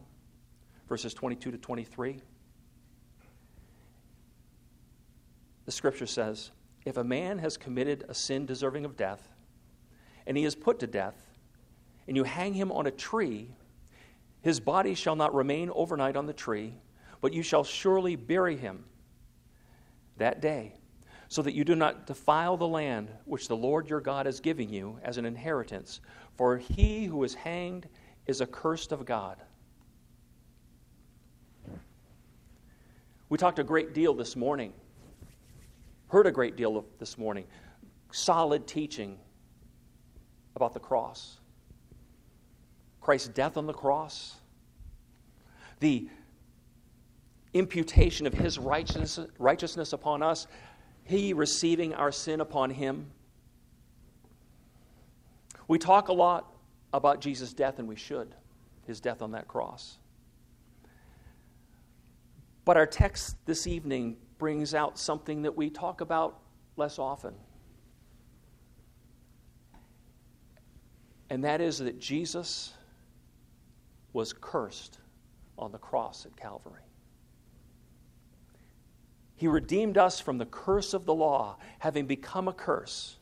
verses 0.88 1.14
22 1.14 1.52
to 1.52 1.58
23. 1.58 2.20
The 5.64 5.70
scripture 5.70 6.08
says, 6.08 6.50
If 6.84 6.96
a 6.96 7.04
man 7.04 7.38
has 7.38 7.56
committed 7.56 8.04
a 8.08 8.14
sin 8.14 8.46
deserving 8.46 8.84
of 8.84 8.96
death, 8.96 9.28
and 10.26 10.36
he 10.36 10.44
is 10.44 10.56
put 10.56 10.80
to 10.80 10.88
death, 10.88 11.36
and 12.08 12.16
you 12.16 12.24
hang 12.24 12.52
him 12.52 12.72
on 12.72 12.88
a 12.88 12.90
tree, 12.90 13.52
his 14.42 14.58
body 14.58 14.96
shall 14.96 15.14
not 15.14 15.32
remain 15.32 15.70
overnight 15.72 16.16
on 16.16 16.26
the 16.26 16.32
tree, 16.32 16.74
but 17.20 17.32
you 17.32 17.44
shall 17.44 17.62
surely 17.62 18.16
bury 18.16 18.56
him 18.56 18.86
that 20.16 20.40
day, 20.40 20.74
so 21.28 21.42
that 21.42 21.54
you 21.54 21.64
do 21.64 21.74
not 21.74 22.06
defile 22.06 22.56
the 22.56 22.66
land 22.66 23.10
which 23.24 23.48
the 23.48 23.56
Lord 23.56 23.88
your 23.88 24.00
God 24.00 24.26
is 24.26 24.40
giving 24.40 24.68
you 24.68 24.98
as 25.02 25.18
an 25.18 25.24
inheritance. 25.24 26.00
For 26.36 26.56
he 26.58 27.06
who 27.06 27.24
is 27.24 27.34
hanged 27.34 27.88
is 28.26 28.40
accursed 28.40 28.92
of 28.92 29.04
God. 29.04 29.38
We 33.28 33.38
talked 33.38 33.58
a 33.58 33.64
great 33.64 33.92
deal 33.92 34.14
this 34.14 34.36
morning, 34.36 34.72
heard 36.08 36.26
a 36.26 36.32
great 36.32 36.56
deal 36.56 36.76
of 36.76 36.84
this 36.98 37.18
morning, 37.18 37.44
solid 38.12 38.66
teaching 38.66 39.18
about 40.54 40.74
the 40.74 40.80
cross. 40.80 41.38
Christ's 43.00 43.28
death 43.28 43.56
on 43.56 43.66
the 43.66 43.72
cross, 43.72 44.36
the 45.80 46.08
imputation 47.58 48.26
of 48.26 48.34
his 48.34 48.58
righteousness, 48.58 49.18
righteousness 49.38 49.92
upon 49.92 50.22
us, 50.22 50.46
he 51.04 51.32
receiving 51.32 51.94
our 51.94 52.10
sin 52.10 52.40
upon 52.40 52.70
him. 52.70 53.10
We 55.68 55.78
talk 55.78 56.08
a 56.08 56.12
lot 56.12 56.52
about 56.92 57.20
Jesus' 57.20 57.52
death, 57.52 57.78
and 57.78 57.88
we 57.88 57.96
should, 57.96 58.34
his 58.86 59.00
death 59.00 59.22
on 59.22 59.32
that 59.32 59.48
cross. 59.48 59.98
But 62.64 62.76
our 62.76 62.86
text 62.86 63.36
this 63.46 63.66
evening 63.66 64.16
brings 64.38 64.74
out 64.74 64.98
something 64.98 65.42
that 65.42 65.56
we 65.56 65.70
talk 65.70 66.00
about 66.00 66.40
less 66.76 66.98
often. 66.98 67.34
And 71.30 71.44
that 71.44 71.60
is 71.60 71.78
that 71.78 71.98
Jesus 71.98 72.72
was 74.12 74.32
cursed 74.32 74.98
on 75.58 75.72
the 75.72 75.78
cross 75.78 76.26
at 76.26 76.36
Calvary. 76.36 76.82
He 79.36 79.48
redeemed 79.48 79.98
us 79.98 80.18
from 80.18 80.38
the 80.38 80.46
curse 80.46 80.94
of 80.94 81.04
the 81.04 81.14
law, 81.14 81.58
having 81.78 82.06
become 82.06 82.48
a 82.48 82.52
curse. 82.52 83.16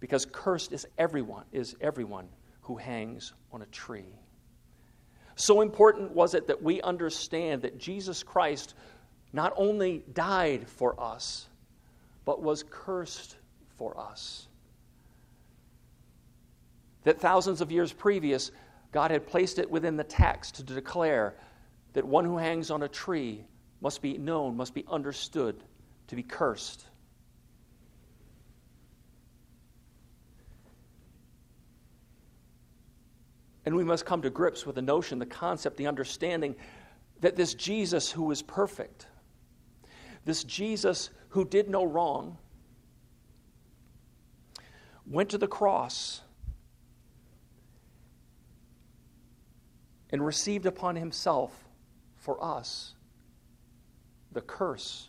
Because 0.00 0.26
cursed 0.26 0.72
is 0.72 0.86
everyone, 0.98 1.44
is 1.52 1.76
everyone 1.80 2.28
who 2.62 2.76
hangs 2.76 3.32
on 3.52 3.62
a 3.62 3.66
tree. 3.66 4.18
So 5.36 5.60
important 5.60 6.10
was 6.10 6.34
it 6.34 6.48
that 6.48 6.60
we 6.60 6.82
understand 6.82 7.62
that 7.62 7.78
Jesus 7.78 8.24
Christ 8.24 8.74
not 9.32 9.52
only 9.56 10.02
died 10.12 10.68
for 10.68 11.00
us, 11.00 11.46
but 12.24 12.42
was 12.42 12.64
cursed 12.68 13.36
for 13.76 13.98
us. 13.98 14.48
That 17.04 17.20
thousands 17.20 17.60
of 17.60 17.70
years 17.70 17.92
previous, 17.92 18.50
God 18.90 19.12
had 19.12 19.26
placed 19.26 19.58
it 19.58 19.70
within 19.70 19.96
the 19.96 20.04
text 20.04 20.56
to 20.56 20.62
declare 20.62 21.36
that 21.92 22.04
one 22.04 22.24
who 22.24 22.36
hangs 22.36 22.70
on 22.70 22.82
a 22.82 22.88
tree 22.88 23.44
must 23.80 24.02
be 24.02 24.18
known, 24.18 24.56
must 24.56 24.74
be 24.74 24.84
understood 24.88 25.62
to 26.08 26.16
be 26.16 26.22
cursed. 26.22 26.86
And 33.64 33.76
we 33.76 33.84
must 33.84 34.06
come 34.06 34.22
to 34.22 34.30
grips 34.30 34.64
with 34.64 34.76
the 34.76 34.82
notion, 34.82 35.18
the 35.18 35.26
concept, 35.26 35.76
the 35.76 35.86
understanding 35.86 36.56
that 37.20 37.36
this 37.36 37.54
Jesus 37.54 38.10
who 38.10 38.30
is 38.30 38.40
perfect, 38.40 39.06
this 40.24 40.42
Jesus 40.44 41.10
who 41.30 41.44
did 41.44 41.68
no 41.68 41.84
wrong, 41.84 42.38
went 45.06 45.28
to 45.30 45.38
the 45.38 45.46
cross 45.46 46.22
and 50.10 50.24
received 50.24 50.64
upon 50.64 50.96
himself 50.96 51.68
for 52.16 52.42
us 52.42 52.94
the 54.38 54.42
curse 54.42 55.08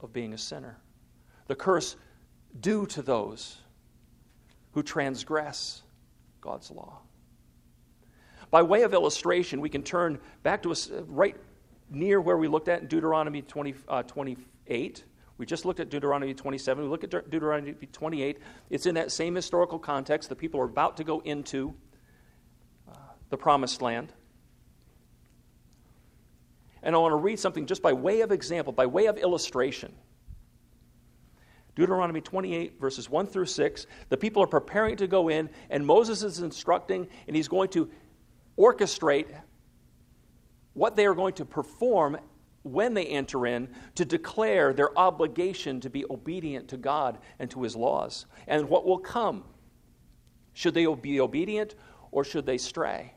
of 0.00 0.12
being 0.12 0.34
a 0.34 0.38
sinner, 0.38 0.76
the 1.46 1.54
curse 1.54 1.96
due 2.60 2.84
to 2.84 3.00
those 3.00 3.56
who 4.72 4.82
transgress 4.82 5.80
God's 6.42 6.70
law. 6.70 6.98
By 8.50 8.60
way 8.60 8.82
of 8.82 8.92
illustration, 8.92 9.62
we 9.62 9.70
can 9.70 9.82
turn 9.82 10.20
back 10.42 10.62
to 10.64 10.70
us 10.70 10.90
right 11.06 11.34
near 11.88 12.20
where 12.20 12.36
we 12.36 12.46
looked 12.46 12.68
at 12.68 12.82
in 12.82 12.88
Deuteronomy 12.88 13.40
20, 13.40 13.74
uh, 13.88 14.02
28. 14.02 15.04
We 15.38 15.46
just 15.46 15.64
looked 15.64 15.80
at 15.80 15.88
Deuteronomy 15.88 16.34
27. 16.34 16.84
We 16.84 16.90
look 16.90 17.04
at 17.04 17.10
De- 17.10 17.22
Deuteronomy 17.22 17.72
28. 17.72 18.38
It's 18.68 18.84
in 18.84 18.96
that 18.96 19.10
same 19.10 19.34
historical 19.34 19.78
context. 19.78 20.28
The 20.28 20.36
people 20.36 20.60
are 20.60 20.66
about 20.66 20.98
to 20.98 21.04
go 21.04 21.20
into 21.20 21.74
uh, 22.86 22.96
the 23.30 23.38
promised 23.38 23.80
land. 23.80 24.12
And 26.86 26.94
I 26.94 26.98
want 27.00 27.10
to 27.10 27.16
read 27.16 27.40
something 27.40 27.66
just 27.66 27.82
by 27.82 27.92
way 27.92 28.20
of 28.20 28.30
example, 28.30 28.72
by 28.72 28.86
way 28.86 29.06
of 29.06 29.18
illustration. 29.18 29.92
Deuteronomy 31.74 32.20
28, 32.20 32.80
verses 32.80 33.10
1 33.10 33.26
through 33.26 33.46
6. 33.46 33.86
The 34.08 34.16
people 34.16 34.40
are 34.40 34.46
preparing 34.46 34.96
to 34.98 35.08
go 35.08 35.28
in, 35.28 35.50
and 35.68 35.84
Moses 35.84 36.22
is 36.22 36.38
instructing, 36.42 37.08
and 37.26 37.34
he's 37.34 37.48
going 37.48 37.70
to 37.70 37.90
orchestrate 38.56 39.26
what 40.74 40.94
they 40.94 41.06
are 41.06 41.14
going 41.14 41.34
to 41.34 41.44
perform 41.44 42.18
when 42.62 42.94
they 42.94 43.06
enter 43.06 43.48
in 43.48 43.68
to 43.96 44.04
declare 44.04 44.72
their 44.72 44.96
obligation 44.96 45.80
to 45.80 45.90
be 45.90 46.04
obedient 46.08 46.68
to 46.68 46.76
God 46.76 47.18
and 47.40 47.50
to 47.50 47.64
his 47.64 47.74
laws, 47.74 48.26
and 48.46 48.68
what 48.68 48.86
will 48.86 48.98
come. 48.98 49.42
Should 50.52 50.74
they 50.74 50.86
be 50.86 51.18
obedient 51.18 51.74
or 52.12 52.22
should 52.22 52.46
they 52.46 52.58
stray? 52.58 53.12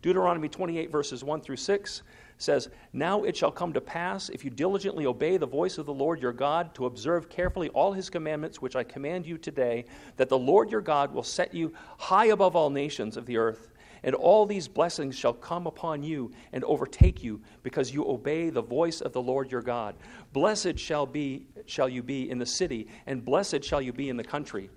Deuteronomy 0.00 0.48
28, 0.48 0.90
verses 0.90 1.22
1 1.22 1.42
through 1.42 1.56
6 1.56 2.02
says, 2.38 2.68
Now 2.92 3.24
it 3.24 3.36
shall 3.36 3.50
come 3.50 3.72
to 3.72 3.80
pass, 3.80 4.28
if 4.28 4.44
you 4.44 4.50
diligently 4.50 5.04
obey 5.04 5.36
the 5.36 5.46
voice 5.46 5.76
of 5.76 5.86
the 5.86 5.92
Lord 5.92 6.22
your 6.22 6.32
God, 6.32 6.74
to 6.76 6.86
observe 6.86 7.28
carefully 7.28 7.68
all 7.70 7.92
his 7.92 8.08
commandments 8.08 8.62
which 8.62 8.76
I 8.76 8.84
command 8.84 9.26
you 9.26 9.36
today, 9.36 9.84
that 10.16 10.28
the 10.28 10.38
Lord 10.38 10.70
your 10.70 10.80
God 10.80 11.12
will 11.12 11.22
set 11.22 11.52
you 11.52 11.74
high 11.98 12.26
above 12.26 12.56
all 12.56 12.70
nations 12.70 13.16
of 13.16 13.26
the 13.26 13.36
earth. 13.36 13.72
And 14.04 14.14
all 14.14 14.46
these 14.46 14.68
blessings 14.68 15.18
shall 15.18 15.32
come 15.32 15.66
upon 15.66 16.04
you 16.04 16.30
and 16.52 16.62
overtake 16.62 17.24
you, 17.24 17.40
because 17.64 17.92
you 17.92 18.08
obey 18.08 18.48
the 18.48 18.62
voice 18.62 19.00
of 19.00 19.12
the 19.12 19.20
Lord 19.20 19.50
your 19.50 19.62
God. 19.62 19.96
Blessed 20.32 20.78
shall 20.78 21.04
be 21.04 21.46
shall 21.66 21.88
you 21.88 22.02
be 22.02 22.30
in 22.30 22.38
the 22.38 22.46
city, 22.46 22.86
and 23.06 23.24
blessed 23.24 23.64
shall 23.64 23.82
you 23.82 23.92
be 23.92 24.08
in 24.08 24.16
the 24.16 24.24
country. 24.24 24.70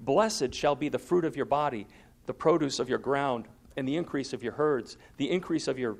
Blessed 0.00 0.52
shall 0.52 0.74
be 0.74 0.88
the 0.88 0.98
fruit 0.98 1.24
of 1.24 1.36
your 1.36 1.46
body, 1.46 1.86
the 2.26 2.34
produce 2.34 2.80
of 2.80 2.88
your 2.88 2.98
ground 2.98 3.46
and 3.76 3.86
the 3.86 3.96
increase 3.96 4.32
of 4.32 4.42
your 4.42 4.52
herds, 4.52 4.96
the 5.16 5.30
increase 5.30 5.68
of 5.68 5.78
your 5.78 5.98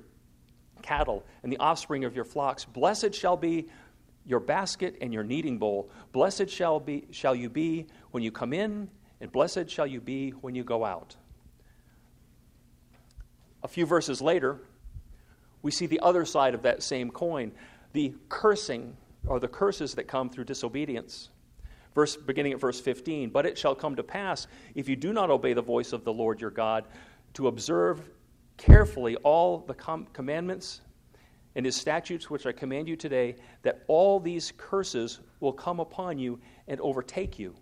cattle, 0.83 1.25
and 1.43 1.53
the 1.53 1.59
offspring 1.59 2.05
of 2.05 2.15
your 2.15 2.25
flocks. 2.25 2.65
Blessed 2.65 3.15
shall 3.15 3.37
be 3.37 3.69
your 4.27 4.41
basket 4.41 4.97
and 5.01 5.13
your 5.13 5.25
kneading 5.25 5.59
bowl. 5.59 5.91
Blessed 6.13 6.49
shall, 6.49 6.81
be, 6.81 7.07
shall 7.11 7.35
you 7.35 7.49
be 7.49 7.87
when 8.11 8.23
you 8.23 8.31
come 8.31 8.53
in, 8.53 8.89
and 9.21 9.33
blessed 9.33 9.69
shall 9.69 9.87
you 9.87 10.01
be 10.01 10.31
when 10.31 10.55
you 10.55 10.65
go 10.65 10.85
out. 10.85 11.17
A 13.63 13.69
few 13.69 13.87
verses 13.87 14.23
later, 14.23 14.59
we 15.63 15.71
see 15.71 15.87
the 15.87 16.01
other 16.01 16.25
side 16.25 16.55
of 16.55 16.63
that 16.63 16.83
same 16.83 17.11
coin 17.11 17.53
the 17.93 18.15
cursing 18.29 18.97
or 19.27 19.41
the 19.41 19.49
curses 19.49 19.95
that 19.95 20.07
come 20.07 20.31
through 20.31 20.45
disobedience. 20.45 21.31
Verse, 21.93 22.17
beginning 22.17 22.53
at 22.53 22.61
verse 22.61 22.81
15, 22.81 23.31
but 23.31 23.45
it 23.45 23.59
shall 23.59 23.75
come 23.75 23.97
to 23.97 24.03
pass 24.05 24.47
if 24.77 24.89
you 24.89 24.95
do 24.95 25.13
not 25.13 25.29
obey 25.29 25.55
the 25.55 25.63
voice 25.63 25.93
of 25.93 26.05
the 26.05 26.13
Lord 26.13 26.41
your 26.41 26.51
God 26.51 26.85
to 27.35 27.49
observe 27.49 28.09
carefully 28.57 29.17
all 29.17 29.59
the 29.59 29.75
com- 29.75 30.07
commandments 30.13 30.83
and 31.57 31.67
his 31.67 31.77
statutes 31.77 32.31
which 32.31 32.47
I 32.47 32.53
command 32.53 32.89
you 32.89 32.97
today, 32.97 33.37
that 33.63 33.83
all 33.89 34.21
these 34.21 34.53
curses 34.57 35.21
will 35.41 35.53
come 35.53 35.81
upon 35.81 36.19
you 36.19 36.39
and 36.69 36.81
overtake 36.81 37.39
you. 37.39 37.55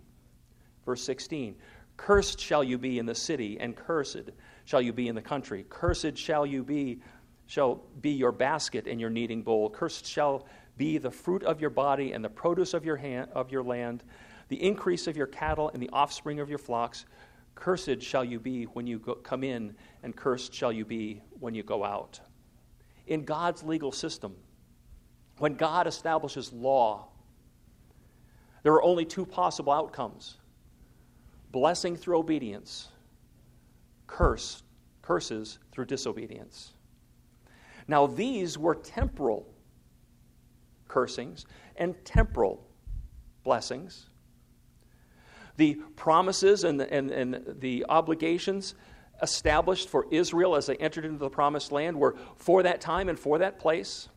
Verse 0.85 1.03
16 1.03 1.55
Cursed 1.97 2.39
shall 2.39 2.63
you 2.63 2.77
be 2.77 2.97
in 2.97 3.05
the 3.05 3.15
city, 3.15 3.59
and 3.59 3.75
cursed 3.75 4.31
shall 4.63 4.81
you 4.81 4.93
be 4.93 5.09
in 5.09 5.15
the 5.15 5.21
country. 5.21 5.65
Cursed 5.69 6.17
shall 6.17 6.45
you 6.45 6.63
be, 6.63 7.01
shall 7.45 7.83
be 7.99 8.11
your 8.11 8.31
basket 8.31 8.87
and 8.87 9.01
your 9.01 9.09
kneading 9.09 9.41
bowl. 9.41 9.69
Cursed 9.69 10.05
shall 10.05 10.45
be 10.77 10.97
the 10.97 11.11
fruit 11.11 11.43
of 11.43 11.59
your 11.59 11.69
body 11.69 12.13
and 12.13 12.23
the 12.23 12.29
produce 12.29 12.73
of 12.73 12.85
your, 12.85 12.95
hand, 12.95 13.29
of 13.33 13.51
your 13.51 13.63
land, 13.63 14.05
the 14.47 14.63
increase 14.63 15.07
of 15.07 15.17
your 15.17 15.27
cattle 15.27 15.69
and 15.73 15.83
the 15.83 15.89
offspring 15.91 16.39
of 16.39 16.49
your 16.49 16.57
flocks. 16.57 17.05
Cursed 17.59 18.01
shall 18.01 18.23
you 18.23 18.39
be 18.39 18.63
when 18.65 18.87
you 18.87 18.99
go, 18.99 19.15
come 19.15 19.43
in, 19.43 19.75
and 20.01 20.15
cursed 20.15 20.53
shall 20.53 20.71
you 20.71 20.85
be 20.85 21.21
when 21.39 21.53
you 21.53 21.61
go 21.61 21.83
out. 21.83 22.19
In 23.07 23.25
God's 23.25 23.63
legal 23.63 23.91
system, 23.91 24.35
when 25.39 25.55
God 25.55 25.85
establishes 25.85 26.53
law, 26.53 27.09
there 28.63 28.71
are 28.73 28.83
only 28.83 29.03
two 29.03 29.25
possible 29.25 29.73
outcomes 29.73 30.37
blessing 31.51 31.97
through 31.97 32.19
obedience, 32.19 32.89
curse, 34.07 34.63
curses 35.01 35.59
through 35.71 35.85
disobedience. 35.85 36.73
Now, 37.87 38.05
these 38.05 38.57
were 38.57 38.75
temporal 38.75 39.51
cursings 40.87 41.45
and 41.75 41.95
temporal 42.05 42.65
blessings 43.43 44.08
the 45.59 45.75
promises 45.97 46.63
and 46.63 46.79
the, 46.79 46.91
and, 46.91 47.11
and 47.11 47.59
the 47.59 47.85
obligations 47.89 48.75
established 49.21 49.89
for 49.89 50.07
Israel 50.09 50.55
as 50.55 50.67
they 50.67 50.77
entered 50.77 51.03
into 51.03 51.17
the 51.17 51.29
promised 51.29 51.73
land 51.73 51.99
were 51.99 52.15
for 52.37 52.63
that 52.63 52.79
time 52.79 53.09
and 53.09 53.19
for 53.19 53.39
that 53.39 53.59
place. 53.59 54.07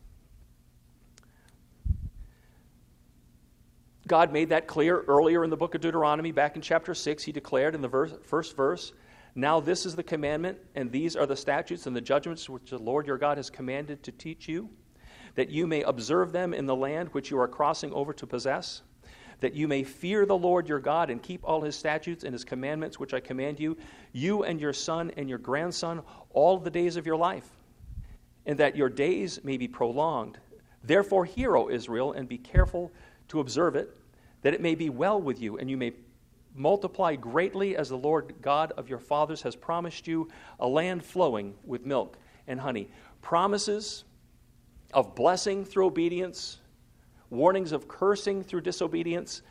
God 4.07 4.31
made 4.31 4.49
that 4.49 4.67
clear 4.67 5.01
earlier 5.01 5.43
in 5.43 5.49
the 5.49 5.57
book 5.57 5.75
of 5.75 5.81
Deuteronomy, 5.81 6.31
back 6.31 6.55
in 6.55 6.61
chapter 6.61 6.93
6. 6.93 7.23
He 7.23 7.33
declared 7.33 7.75
in 7.75 7.81
the 7.81 7.89
verse, 7.89 8.13
first 8.23 8.55
verse, 8.55 8.93
Now 9.35 9.59
this 9.59 9.85
is 9.85 9.97
the 9.97 10.03
commandment, 10.03 10.59
and 10.75 10.91
these 10.91 11.17
are 11.17 11.25
the 11.25 11.35
statutes 11.35 11.87
and 11.87 11.95
the 11.95 12.01
judgments 12.01 12.49
which 12.49 12.69
the 12.69 12.77
Lord 12.77 13.05
your 13.05 13.17
God 13.17 13.35
has 13.35 13.49
commanded 13.49 14.01
to 14.03 14.13
teach 14.13 14.47
you, 14.47 14.69
that 15.35 15.49
you 15.49 15.67
may 15.67 15.81
observe 15.81 16.31
them 16.31 16.53
in 16.53 16.67
the 16.67 16.75
land 16.75 17.09
which 17.09 17.31
you 17.31 17.39
are 17.39 17.49
crossing 17.49 17.91
over 17.91 18.13
to 18.13 18.25
possess 18.25 18.81
that 19.43 19.53
you 19.53 19.67
may 19.67 19.83
fear 19.83 20.25
the 20.25 20.37
Lord 20.37 20.69
your 20.69 20.79
God 20.79 21.09
and 21.09 21.21
keep 21.21 21.41
all 21.43 21.59
his 21.59 21.75
statutes 21.75 22.23
and 22.23 22.31
his 22.31 22.45
commandments, 22.45 22.97
which 22.97 23.13
I 23.13 23.19
command 23.19 23.59
you, 23.59 23.75
you 24.13 24.43
and 24.43 24.57
your 24.57 24.71
son 24.71 25.11
and 25.17 25.27
your 25.27 25.37
grandson, 25.37 26.01
all 26.29 26.57
the 26.57 26.69
days 26.69 26.95
of 26.95 27.05
your 27.05 27.17
life, 27.17 27.49
and 28.45 28.57
that 28.57 28.77
your 28.77 28.87
days 28.87 29.43
may 29.43 29.57
be 29.57 29.67
prolonged. 29.67 30.37
Therefore, 30.85 31.25
hear, 31.25 31.57
O 31.57 31.69
Israel, 31.69 32.13
and 32.13 32.25
be 32.25 32.37
careful 32.37 32.89
to 33.27 33.41
observe 33.41 33.75
it, 33.75 33.93
that 34.43 34.53
it 34.53 34.61
may 34.61 34.75
be 34.75 34.89
well 34.89 35.21
with 35.21 35.41
you, 35.41 35.57
and 35.57 35.69
you 35.69 35.75
may 35.75 35.91
multiply 36.55 37.17
greatly 37.17 37.75
as 37.75 37.89
the 37.89 37.97
Lord 37.97 38.35
God 38.41 38.71
of 38.77 38.87
your 38.87 38.99
fathers 38.99 39.41
has 39.41 39.57
promised 39.57 40.07
you, 40.07 40.29
a 40.61 40.67
land 40.69 41.03
flowing 41.03 41.53
with 41.65 41.85
milk 41.85 42.15
and 42.47 42.61
honey. 42.61 42.89
Promises 43.21 44.05
of 44.93 45.15
blessing 45.15 45.65
through 45.65 45.87
obedience 45.87 46.59
warnings 47.33 47.71
of 47.71 47.87
cursing 47.87 48.43
through 48.43 48.61
disobedience, 48.61 49.41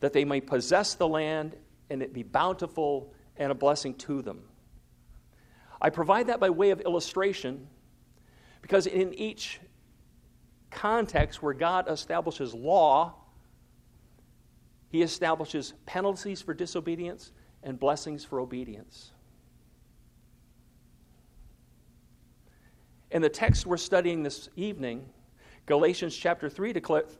that 0.00 0.12
they 0.12 0.24
may 0.24 0.40
possess 0.40 0.94
the 0.94 1.08
land 1.08 1.56
and 1.90 2.02
it 2.02 2.12
be 2.12 2.22
bountiful 2.22 3.12
and 3.36 3.50
a 3.50 3.54
blessing 3.54 3.94
to 3.94 4.22
them. 4.22 4.42
I 5.80 5.90
provide 5.90 6.28
that 6.28 6.40
by 6.40 6.50
way 6.50 6.70
of 6.70 6.80
illustration 6.80 7.66
because 8.62 8.86
in 8.86 9.12
each 9.14 9.60
context 10.70 11.42
where 11.42 11.52
God 11.52 11.90
establishes 11.90 12.54
law, 12.54 13.14
he 14.88 15.02
establishes 15.02 15.74
penalties 15.86 16.40
for 16.40 16.54
disobedience 16.54 17.32
and 17.62 17.78
blessings 17.78 18.24
for 18.24 18.40
obedience. 18.40 19.10
In 23.10 23.22
the 23.22 23.28
text 23.28 23.66
we're 23.66 23.76
studying 23.76 24.22
this 24.22 24.48
evening, 24.56 25.06
Galatians 25.66 26.16
chapter 26.16 26.48
3 26.48 26.72
declares 26.72 27.16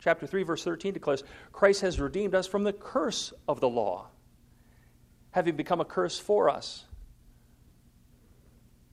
chapter 0.00 0.26
3, 0.26 0.42
verse 0.42 0.64
13 0.64 0.92
declares 0.92 1.22
Christ 1.52 1.82
has 1.82 2.00
redeemed 2.00 2.34
us 2.34 2.46
from 2.46 2.64
the 2.64 2.72
curse 2.72 3.32
of 3.46 3.60
the 3.60 3.68
law, 3.68 4.08
having 5.30 5.56
become 5.56 5.80
a 5.80 5.84
curse 5.84 6.18
for 6.18 6.48
us. 6.48 6.84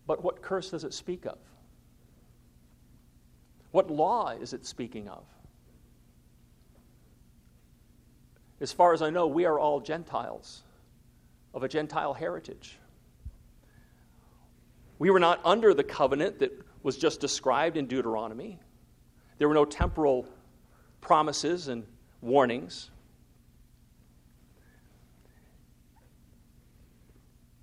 But 0.05 0.23
what 0.23 0.41
curse 0.41 0.69
does 0.69 0.83
it 0.83 0.93
speak 0.93 1.25
of? 1.25 1.37
What 3.71 3.89
law 3.89 4.29
is 4.29 4.53
it 4.53 4.65
speaking 4.65 5.07
of? 5.07 5.23
As 8.59 8.71
far 8.71 8.93
as 8.93 9.01
I 9.01 9.09
know, 9.09 9.27
we 9.27 9.45
are 9.45 9.59
all 9.59 9.79
Gentiles 9.79 10.63
of 11.53 11.63
a 11.63 11.67
Gentile 11.67 12.13
heritage. 12.13 12.77
We 14.99 15.11
were 15.11 15.19
not 15.19 15.41
under 15.45 15.73
the 15.73 15.83
covenant 15.83 16.39
that 16.39 16.51
was 16.81 16.97
just 16.97 17.19
described 17.19 17.77
in 17.77 17.85
Deuteronomy. 17.85 18.59
There 19.37 19.47
were 19.47 19.53
no 19.53 19.65
temporal 19.65 20.27
promises 21.01 21.67
and 21.67 21.85
warnings. 22.21 22.89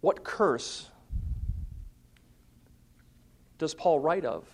What 0.01 0.23
curse 0.25 0.91
does 3.59 3.75
Paul 3.75 4.01
write 4.01 4.25
of 4.25 4.47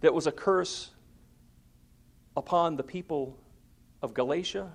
that 0.00 0.14
was 0.14 0.26
a 0.26 0.32
curse 0.32 0.90
upon 2.36 2.76
the 2.76 2.82
people 2.82 3.36
of 4.02 4.14
Galatia 4.14 4.70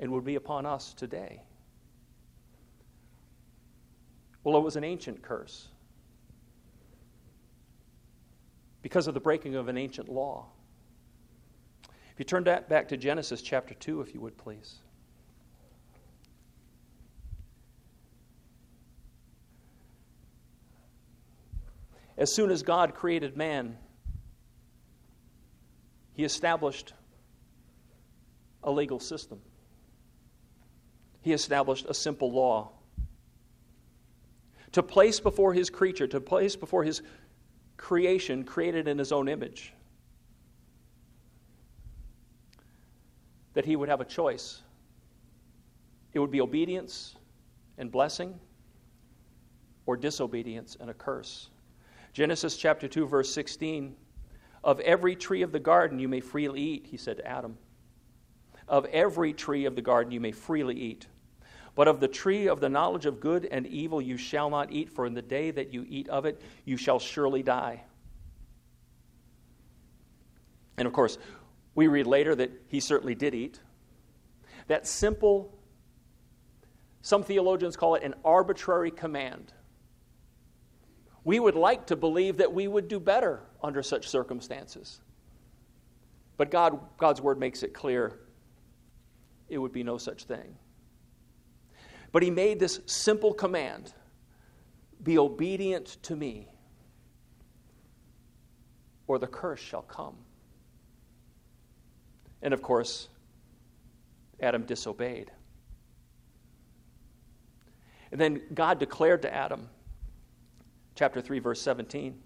and 0.00 0.10
would 0.10 0.24
be 0.24 0.34
upon 0.34 0.66
us 0.66 0.92
today? 0.94 1.42
Well, 4.42 4.56
it 4.56 4.62
was 4.62 4.76
an 4.76 4.84
ancient 4.84 5.22
curse 5.22 5.68
because 8.82 9.06
of 9.06 9.14
the 9.14 9.20
breaking 9.20 9.54
of 9.54 9.68
an 9.68 9.78
ancient 9.78 10.10
law. 10.10 10.46
If 12.14 12.20
you 12.20 12.24
turn 12.24 12.44
back 12.44 12.88
to 12.88 12.96
Genesis 12.96 13.42
chapter 13.42 13.74
2, 13.74 14.00
if 14.00 14.14
you 14.14 14.20
would 14.20 14.38
please. 14.38 14.76
As 22.16 22.32
soon 22.32 22.52
as 22.52 22.62
God 22.62 22.94
created 22.94 23.36
man, 23.36 23.76
he 26.12 26.22
established 26.22 26.92
a 28.62 28.70
legal 28.70 29.00
system. 29.00 29.40
He 31.20 31.32
established 31.32 31.86
a 31.88 31.94
simple 31.94 32.30
law. 32.30 32.70
To 34.70 34.84
place 34.84 35.18
before 35.18 35.52
his 35.52 35.68
creature, 35.68 36.06
to 36.06 36.20
place 36.20 36.54
before 36.54 36.84
his 36.84 37.02
creation 37.76 38.44
created 38.44 38.86
in 38.86 38.98
his 38.98 39.10
own 39.10 39.28
image, 39.28 39.74
that 43.54 43.64
he 43.64 43.76
would 43.76 43.88
have 43.88 44.00
a 44.00 44.04
choice. 44.04 44.62
It 46.12 46.18
would 46.18 46.30
be 46.30 46.40
obedience 46.40 47.16
and 47.78 47.90
blessing, 47.90 48.38
or 49.86 49.96
disobedience 49.96 50.76
and 50.80 50.90
a 50.90 50.94
curse. 50.94 51.50
Genesis 52.12 52.56
chapter 52.56 52.86
2, 52.86 53.06
verse 53.06 53.32
16 53.32 53.94
Of 54.62 54.80
every 54.80 55.16
tree 55.16 55.42
of 55.42 55.52
the 55.52 55.60
garden 55.60 55.98
you 55.98 56.08
may 56.08 56.20
freely 56.20 56.60
eat, 56.60 56.86
he 56.90 56.96
said 56.96 57.16
to 57.18 57.26
Adam. 57.26 57.56
Of 58.68 58.86
every 58.86 59.32
tree 59.32 59.66
of 59.66 59.76
the 59.76 59.82
garden 59.82 60.12
you 60.12 60.20
may 60.20 60.32
freely 60.32 60.74
eat. 60.74 61.06
But 61.74 61.88
of 61.88 61.98
the 61.98 62.08
tree 62.08 62.48
of 62.48 62.60
the 62.60 62.68
knowledge 62.68 63.04
of 63.04 63.20
good 63.20 63.46
and 63.46 63.66
evil 63.66 64.00
you 64.00 64.16
shall 64.16 64.48
not 64.48 64.70
eat, 64.72 64.88
for 64.88 65.06
in 65.06 65.14
the 65.14 65.22
day 65.22 65.50
that 65.50 65.72
you 65.72 65.84
eat 65.88 66.08
of 66.08 66.24
it, 66.24 66.40
you 66.64 66.76
shall 66.76 67.00
surely 67.00 67.42
die. 67.42 67.82
And 70.76 70.86
of 70.86 70.92
course, 70.92 71.18
we 71.74 71.86
read 71.88 72.06
later 72.06 72.34
that 72.34 72.50
he 72.68 72.80
certainly 72.80 73.14
did 73.14 73.34
eat. 73.34 73.60
That 74.68 74.86
simple, 74.86 75.58
some 77.02 77.22
theologians 77.22 77.76
call 77.76 77.96
it 77.96 78.02
an 78.02 78.14
arbitrary 78.24 78.90
command. 78.90 79.52
We 81.24 81.40
would 81.40 81.56
like 81.56 81.86
to 81.86 81.96
believe 81.96 82.36
that 82.36 82.52
we 82.52 82.68
would 82.68 82.88
do 82.88 83.00
better 83.00 83.42
under 83.62 83.82
such 83.82 84.08
circumstances. 84.08 85.00
But 86.36 86.50
God, 86.50 86.78
God's 86.98 87.20
word 87.20 87.38
makes 87.38 87.62
it 87.62 87.72
clear 87.72 88.18
it 89.48 89.58
would 89.58 89.72
be 89.72 89.82
no 89.82 89.98
such 89.98 90.24
thing. 90.24 90.56
But 92.12 92.22
He 92.22 92.30
made 92.30 92.60
this 92.60 92.80
simple 92.86 93.32
command 93.32 93.92
be 95.02 95.18
obedient 95.18 95.98
to 96.04 96.16
me, 96.16 96.48
or 99.06 99.18
the 99.18 99.26
curse 99.26 99.60
shall 99.60 99.82
come. 99.82 100.16
And 102.44 102.52
of 102.52 102.60
course, 102.60 103.08
Adam 104.38 104.64
disobeyed. 104.64 105.32
And 108.12 108.20
then 108.20 108.42
God 108.52 108.78
declared 108.78 109.22
to 109.22 109.34
Adam, 109.34 109.68
chapter 110.94 111.22
3, 111.22 111.38
verse 111.38 111.60
17. 111.62 112.20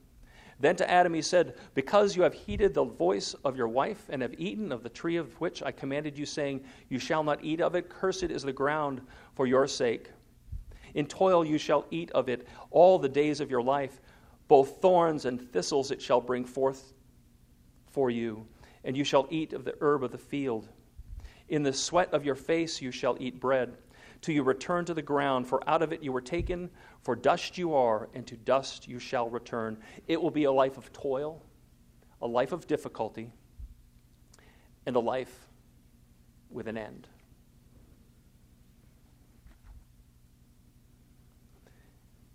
Then 0.61 0.75
to 0.75 0.91
Adam 0.91 1.15
he 1.15 1.23
said, 1.23 1.55
Because 1.75 2.17
you 2.17 2.23
have 2.23 2.35
heeded 2.35 2.75
the 2.75 2.85
voice 2.85 3.35
of 3.45 3.57
your 3.57 3.69
wife 3.69 4.07
and 4.11 4.21
have 4.21 4.35
eaten 4.39 4.73
of 4.73 4.83
the 4.83 4.89
tree 4.89 5.17
of 5.17 5.41
which 5.41 5.63
I 5.63 5.71
commanded 5.71 6.19
you, 6.19 6.27
saying, 6.27 6.65
You 6.89 6.99
shall 6.99 7.23
not 7.23 7.45
eat 7.45 7.61
of 7.61 7.77
it, 7.77 7.89
cursed 7.89 8.25
is 8.25 8.43
the 8.43 8.53
ground 8.53 9.01
for 9.37 9.47
your 9.47 9.69
sake. 9.69 10.11
In 10.95 11.07
toil 11.07 11.45
you 11.45 11.59
shall 11.59 11.87
eat 11.93 12.11
of 12.11 12.29
it 12.29 12.49
all 12.73 12.99
the 12.99 13.09
days 13.09 13.39
of 13.41 13.53
your 13.53 13.63
life. 13.63 14.01
Both 14.49 14.81
thorns 14.83 15.27
and 15.27 15.41
thistles 15.53 15.93
it 15.93 16.03
shall 16.03 16.21
bring 16.21 16.45
forth 16.45 16.93
for 17.87 18.11
you 18.11 18.45
and 18.89 18.97
you 18.97 19.05
shall 19.05 19.27
eat 19.29 19.53
of 19.53 19.67
the 19.67 19.75
herb 19.83 20.03
of 20.03 20.13
the 20.13 20.19
field. 20.19 20.67
In 21.51 21.63
the 21.63 21.75
sweat 21.75 22.15
of 22.15 22.25
your 22.25 22.35
face 22.35 22.81
you 22.81 22.91
shall 22.91 23.19
eat 23.21 23.39
bread, 23.39 23.77
till 24.23 24.35
you 24.35 24.43
return 24.43 24.87
to 24.87 24.95
the 24.95 25.03
ground, 25.03 25.47
for 25.47 25.61
out 25.69 25.83
of 25.83 25.93
it 25.93 26.03
you 26.03 26.11
were 26.11 26.23
taken, 26.23 26.71
for 27.03 27.15
dust 27.15 27.59
you 27.59 27.75
are, 27.75 28.09
and 28.15 28.27
to 28.27 28.35
dust 28.35 28.89
you 28.89 28.99
shall 28.99 29.29
return. 29.29 29.77
It 30.07 30.23
will 30.23 30.31
be 30.31 30.45
a 30.45 30.51
life 30.51 30.79
of 30.79 30.91
toil, 30.91 31.45
a 32.23 32.27
life 32.27 32.53
of 32.53 32.67
difficulty, 32.67 33.31
and 34.87 34.97
a 34.97 35.01
life 35.01 35.49
with 36.49 36.67
an 36.67 36.79
end. 36.79 37.07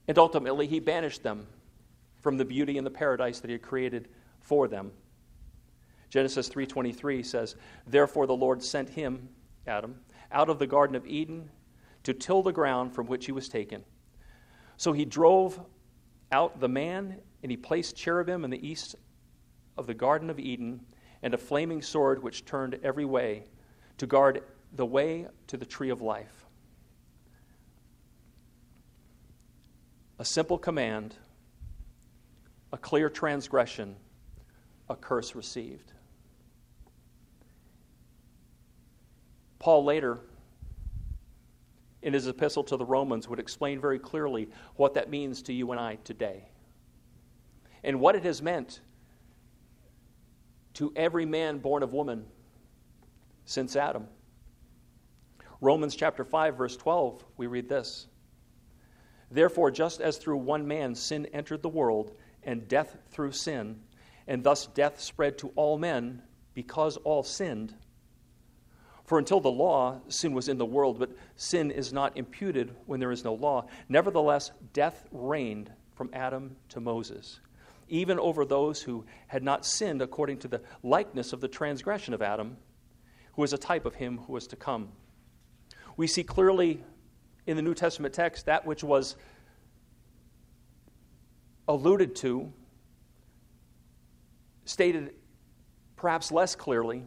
And 0.07 0.19
ultimately, 0.19 0.67
he 0.67 0.79
banished 0.79 1.23
them 1.23 1.47
from 2.21 2.37
the 2.37 2.45
beauty 2.45 2.77
and 2.77 2.85
the 2.85 2.91
paradise 2.91 3.39
that 3.39 3.47
he 3.47 3.53
had 3.53 3.63
created 3.63 4.07
for 4.39 4.67
them. 4.67 4.91
Genesis 6.13 6.47
3:23 6.47 7.23
says, 7.23 7.55
"Therefore 7.87 8.27
the 8.27 8.35
Lord 8.35 8.61
sent 8.61 8.89
him, 8.89 9.29
Adam, 9.65 10.05
out 10.31 10.47
of 10.47 10.59
the 10.59 10.67
garden 10.67 10.95
of 10.95 11.07
Eden 11.07 11.49
to 12.03 12.13
till 12.13 12.43
the 12.43 12.53
ground 12.53 12.93
from 12.93 13.07
which 13.07 13.25
he 13.25 13.31
was 13.31 13.49
taken. 13.49 13.83
So 14.77 14.93
he 14.93 15.05
drove 15.05 15.59
out 16.31 16.59
the 16.59 16.69
man 16.69 17.19
and 17.41 17.51
he 17.51 17.57
placed 17.57 17.95
cherubim 17.95 18.43
in 18.43 18.51
the 18.51 18.63
east 18.63 18.95
of 19.75 19.87
the 19.87 19.95
garden 19.95 20.29
of 20.29 20.39
Eden 20.39 20.85
and 21.23 21.33
a 21.33 21.37
flaming 21.39 21.81
sword 21.81 22.21
which 22.21 22.45
turned 22.45 22.75
every 22.83 23.05
way 23.05 23.45
to 23.97 24.05
guard 24.05 24.43
the 24.71 24.85
way 24.85 25.27
to 25.47 25.57
the 25.57 25.65
tree 25.65 25.89
of 25.89 25.99
life." 25.99 26.45
A 30.19 30.25
simple 30.25 30.59
command, 30.59 31.15
a 32.71 32.77
clear 32.77 33.09
transgression, 33.09 33.95
a 34.87 34.95
curse 34.95 35.33
received. 35.33 35.92
Paul 39.63 39.85
later, 39.85 40.19
in 42.01 42.11
his 42.11 42.27
epistle 42.27 42.65
to 42.65 42.75
the 42.75 42.83
Romans, 42.83 43.29
would 43.29 43.39
explain 43.39 43.79
very 43.79 43.97
clearly 43.97 44.49
what 44.75 44.93
that 44.95 45.09
means 45.09 45.41
to 45.43 45.53
you 45.53 45.71
and 45.71 45.79
I 45.79 45.99
today 46.03 46.49
and 47.81 48.01
what 48.01 48.17
it 48.17 48.23
has 48.23 48.41
meant 48.41 48.81
to 50.73 50.91
every 50.97 51.25
man 51.25 51.59
born 51.59 51.81
of 51.81 51.93
woman 51.93 52.25
since 53.45 53.77
Adam. 53.77 54.05
Romans 55.61 55.95
chapter 55.95 56.25
5 56.25 56.57
verse 56.57 56.75
12 56.75 57.23
we 57.37 57.47
read 57.47 57.69
this 57.69 58.07
Therefore 59.31 59.71
just 59.71 60.01
as 60.01 60.17
through 60.17 60.39
one 60.39 60.67
man 60.67 60.93
sin 60.93 61.25
entered 61.27 61.61
the 61.61 61.69
world 61.69 62.17
and 62.43 62.67
death 62.67 62.97
through 63.11 63.31
sin 63.31 63.79
and 64.27 64.43
thus 64.43 64.65
death 64.67 64.99
spread 64.99 65.37
to 65.37 65.53
all 65.55 65.77
men 65.77 66.21
because 66.53 66.97
all 66.97 67.23
sinned 67.23 67.73
for 69.05 69.19
until 69.19 69.39
the 69.39 69.51
law, 69.51 69.99
sin 70.07 70.33
was 70.33 70.47
in 70.47 70.57
the 70.57 70.65
world, 70.65 70.97
but 70.97 71.11
sin 71.35 71.71
is 71.71 71.91
not 71.91 72.17
imputed 72.17 72.73
when 72.85 72.99
there 72.99 73.11
is 73.11 73.23
no 73.23 73.33
law. 73.33 73.65
Nevertheless, 73.89 74.51
death 74.71 75.05
reigned 75.11 75.71
from 75.93 76.09
Adam 76.13 76.55
to 76.69 76.79
Moses, 76.79 77.39
even 77.89 78.17
over 78.17 78.45
those 78.45 78.81
who 78.81 79.05
had 79.27 79.43
not 79.43 79.65
sinned 79.65 80.01
according 80.01 80.37
to 80.39 80.47
the 80.47 80.61
likeness 80.83 81.33
of 81.33 81.41
the 81.41 81.47
transgression 81.47 82.13
of 82.13 82.21
Adam, 82.21 82.57
who 83.33 83.41
was 83.41 83.51
a 83.51 83.57
type 83.57 83.85
of 83.85 83.95
him 83.95 84.19
who 84.19 84.33
was 84.33 84.47
to 84.47 84.55
come. 84.55 84.89
We 85.97 86.07
see 86.07 86.23
clearly 86.23 86.81
in 87.45 87.57
the 87.57 87.61
New 87.61 87.73
Testament 87.73 88.13
text 88.13 88.45
that 88.45 88.65
which 88.65 88.83
was 88.83 89.15
alluded 91.67 92.15
to, 92.17 92.51
stated 94.65 95.13
perhaps 95.97 96.31
less 96.31 96.55
clearly 96.55 97.03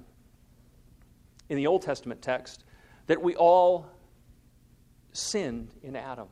in 1.48 1.56
the 1.56 1.66
Old 1.66 1.82
Testament 1.82 2.22
text 2.22 2.64
that 3.06 3.20
we 3.22 3.34
all 3.36 3.86
sinned 5.12 5.70
in 5.82 5.96
Adam. 5.96 6.28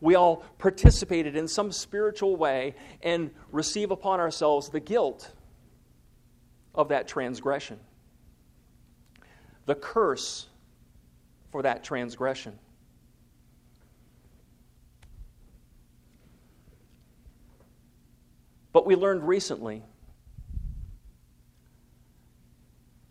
We 0.00 0.14
all 0.14 0.44
participated 0.58 1.36
in 1.36 1.48
some 1.48 1.72
spiritual 1.72 2.36
way 2.36 2.74
and 3.02 3.30
receive 3.50 3.90
upon 3.90 4.20
ourselves 4.20 4.68
the 4.68 4.80
guilt 4.80 5.32
of 6.74 6.88
that 6.88 7.08
transgression, 7.08 7.80
the 9.64 9.74
curse 9.74 10.46
for 11.50 11.62
that 11.62 11.82
transgression. 11.82 12.58
But 18.72 18.84
we 18.84 18.94
learned 18.94 19.26
recently 19.26 19.82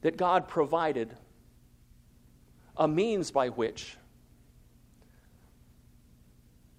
that 0.02 0.16
God 0.16 0.48
provided 0.48 1.18
a 2.78 2.88
means 2.88 3.32
by 3.32 3.50
which 3.50 3.98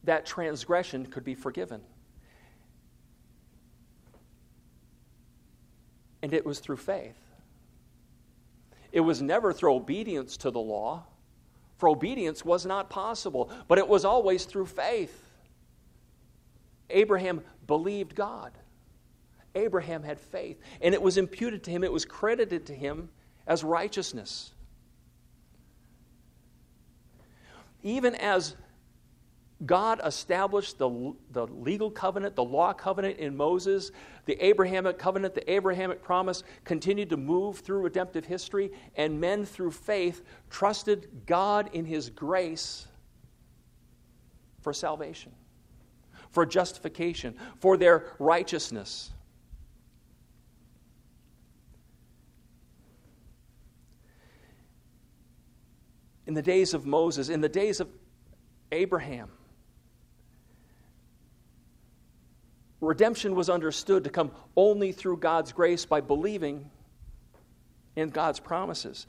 that 0.04 0.24
transgression 0.24 1.06
could 1.06 1.24
be 1.24 1.34
forgiven. 1.34 1.80
And 6.22 6.32
it 6.32 6.44
was 6.44 6.60
through 6.60 6.78
faith. 6.78 7.18
It 8.92 9.00
was 9.00 9.20
never 9.20 9.52
through 9.52 9.74
obedience 9.74 10.36
to 10.38 10.50
the 10.50 10.60
law, 10.60 11.04
for 11.76 11.88
obedience 11.88 12.44
was 12.44 12.64
not 12.64 12.88
possible, 12.88 13.50
but 13.68 13.78
it 13.78 13.86
was 13.86 14.04
always 14.04 14.44
through 14.44 14.66
faith. 14.66 15.22
Abraham 16.88 17.42
believed 17.66 18.14
God. 18.14 18.52
Abraham 19.54 20.02
had 20.02 20.20
faith, 20.20 20.60
and 20.80 20.94
it 20.94 21.02
was 21.02 21.18
imputed 21.18 21.64
to 21.64 21.70
him, 21.70 21.82
it 21.82 21.92
was 21.92 22.04
credited 22.04 22.66
to 22.66 22.74
him 22.74 23.08
as 23.46 23.64
righteousness. 23.64 24.52
Even 27.86 28.16
as 28.16 28.56
God 29.64 30.00
established 30.04 30.76
the, 30.76 31.14
the 31.30 31.46
legal 31.46 31.88
covenant, 31.88 32.34
the 32.34 32.42
law 32.42 32.72
covenant 32.72 33.18
in 33.20 33.36
Moses, 33.36 33.92
the 34.24 34.44
Abrahamic 34.44 34.98
covenant, 34.98 35.36
the 35.36 35.48
Abrahamic 35.50 36.02
promise 36.02 36.42
continued 36.64 37.10
to 37.10 37.16
move 37.16 37.60
through 37.60 37.78
redemptive 37.78 38.24
history, 38.26 38.72
and 38.96 39.20
men 39.20 39.44
through 39.44 39.70
faith 39.70 40.24
trusted 40.50 41.08
God 41.26 41.70
in 41.74 41.84
His 41.84 42.10
grace 42.10 42.88
for 44.62 44.72
salvation, 44.72 45.30
for 46.30 46.44
justification, 46.44 47.36
for 47.60 47.76
their 47.76 48.14
righteousness. 48.18 49.12
In 56.26 56.34
the 56.34 56.42
days 56.42 56.74
of 56.74 56.86
Moses, 56.86 57.28
in 57.28 57.40
the 57.40 57.48
days 57.48 57.80
of 57.80 57.88
Abraham, 58.72 59.30
redemption 62.80 63.34
was 63.34 63.48
understood 63.48 64.04
to 64.04 64.10
come 64.10 64.30
only 64.56 64.92
through 64.92 65.18
God's 65.18 65.52
grace 65.52 65.84
by 65.86 66.00
believing 66.00 66.70
in 67.94 68.10
God's 68.10 68.40
promises. 68.40 69.06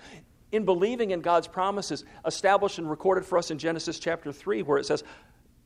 In 0.52 0.64
believing 0.64 1.12
in 1.12 1.22
God's 1.22 1.48
promises, 1.48 2.06
established 2.26 2.78
and 2.78 2.90
recorded 2.90 3.26
for 3.26 3.38
us 3.38 3.52
in 3.52 3.58
Genesis 3.58 4.00
chapter 4.00 4.32
3, 4.32 4.62
where 4.64 4.78
it 4.78 4.86
says, 4.86 5.04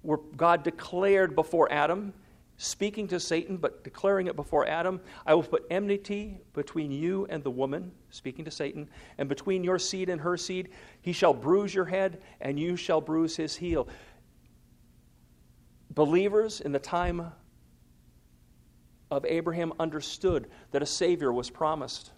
where 0.02 0.18
God 0.36 0.64
declared 0.64 1.36
before 1.36 1.72
Adam, 1.72 2.14
speaking 2.62 3.08
to 3.08 3.20
Satan, 3.20 3.58
but 3.58 3.84
declaring 3.84 4.28
it 4.28 4.36
before 4.36 4.68
Adam, 4.68 5.02
I 5.26 5.34
will 5.34 5.42
put 5.42 5.66
enmity 5.72 6.38
between 6.54 6.92
you 6.92 7.26
and 7.28 7.44
the 7.44 7.50
woman, 7.50 7.92
speaking 8.12 8.46
to 8.46 8.52
Satan, 8.52 8.88
and 9.18 9.28
between 9.28 9.64
your 9.64 9.80
seed 9.80 10.10
and 10.10 10.22
her 10.22 10.38
seed. 10.38 10.70
He 11.02 11.12
shall 11.12 11.34
bruise 11.34 11.74
your 11.74 11.86
head, 11.86 12.22
and 12.40 12.60
you 12.60 12.76
shall 12.76 13.02
bruise 13.02 13.36
his 13.36 13.56
heel. 13.56 13.88
Believers 15.90 16.62
in 16.62 16.72
the 16.72 16.80
time 16.80 17.32
of 19.10 19.26
Abraham 19.26 19.74
understood 19.80 20.48
that 20.70 20.84
a 20.84 20.86
Savior 20.86 21.34
was 21.34 21.50
promised. 21.50 22.12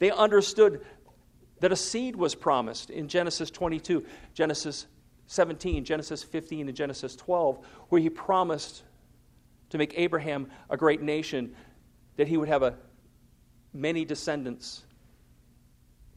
They 0.00 0.10
understood 0.10 0.84
that 1.60 1.72
a 1.72 1.76
seed 1.76 2.14
was 2.14 2.34
promised 2.34 2.90
in 2.90 3.08
Genesis 3.08 3.50
22, 3.50 4.04
Genesis 4.34 4.86
17, 5.26 5.84
Genesis 5.84 6.22
15, 6.22 6.68
and 6.68 6.76
Genesis 6.76 7.16
12, 7.16 7.64
where 7.88 8.00
he 8.00 8.10
promised 8.10 8.82
to 9.70 9.78
make 9.78 9.94
Abraham 9.96 10.50
a 10.68 10.76
great 10.76 11.00
nation, 11.00 11.54
that 12.16 12.28
he 12.28 12.36
would 12.36 12.48
have 12.48 12.62
a, 12.62 12.74
many 13.72 14.04
descendants 14.04 14.82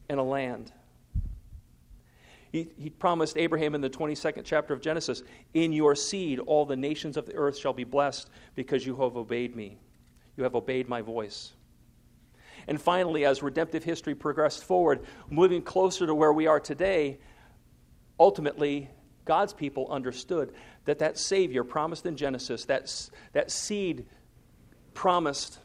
and 0.08 0.20
a 0.20 0.22
land. 0.22 0.72
He, 2.52 2.68
he 2.78 2.90
promised 2.90 3.36
Abraham 3.36 3.74
in 3.74 3.80
the 3.80 3.90
22nd 3.90 4.42
chapter 4.44 4.72
of 4.72 4.80
Genesis, 4.80 5.22
In 5.54 5.72
your 5.72 5.94
seed 5.94 6.38
all 6.38 6.64
the 6.64 6.76
nations 6.76 7.16
of 7.16 7.26
the 7.26 7.34
earth 7.34 7.56
shall 7.56 7.72
be 7.72 7.84
blessed 7.84 8.30
because 8.54 8.86
you 8.86 8.94
have 8.96 9.16
obeyed 9.16 9.56
me. 9.56 9.78
You 10.36 10.44
have 10.44 10.54
obeyed 10.54 10.88
my 10.88 11.00
voice. 11.00 11.52
And 12.68 12.80
finally, 12.80 13.24
as 13.24 13.42
redemptive 13.42 13.84
history 13.84 14.14
progressed 14.14 14.64
forward, 14.64 15.04
moving 15.30 15.62
closer 15.62 16.06
to 16.06 16.14
where 16.14 16.32
we 16.32 16.46
are 16.46 16.60
today, 16.60 17.18
ultimately, 18.18 18.90
God's 19.24 19.52
people 19.52 19.88
understood 19.90 20.54
that 20.84 20.98
that 21.00 21.18
Savior 21.18 21.64
promised 21.64 22.06
in 22.06 22.16
Genesis, 22.16 22.64
that, 22.66 23.10
that 23.32 23.50
seed 23.50 24.06
promised 24.94 25.58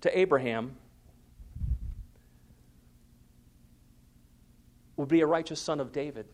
to 0.00 0.18
Abraham, 0.18 0.76
would 4.96 5.08
be 5.08 5.20
a 5.20 5.26
righteous 5.26 5.60
son 5.60 5.80
of 5.80 5.92
David. 5.92 6.26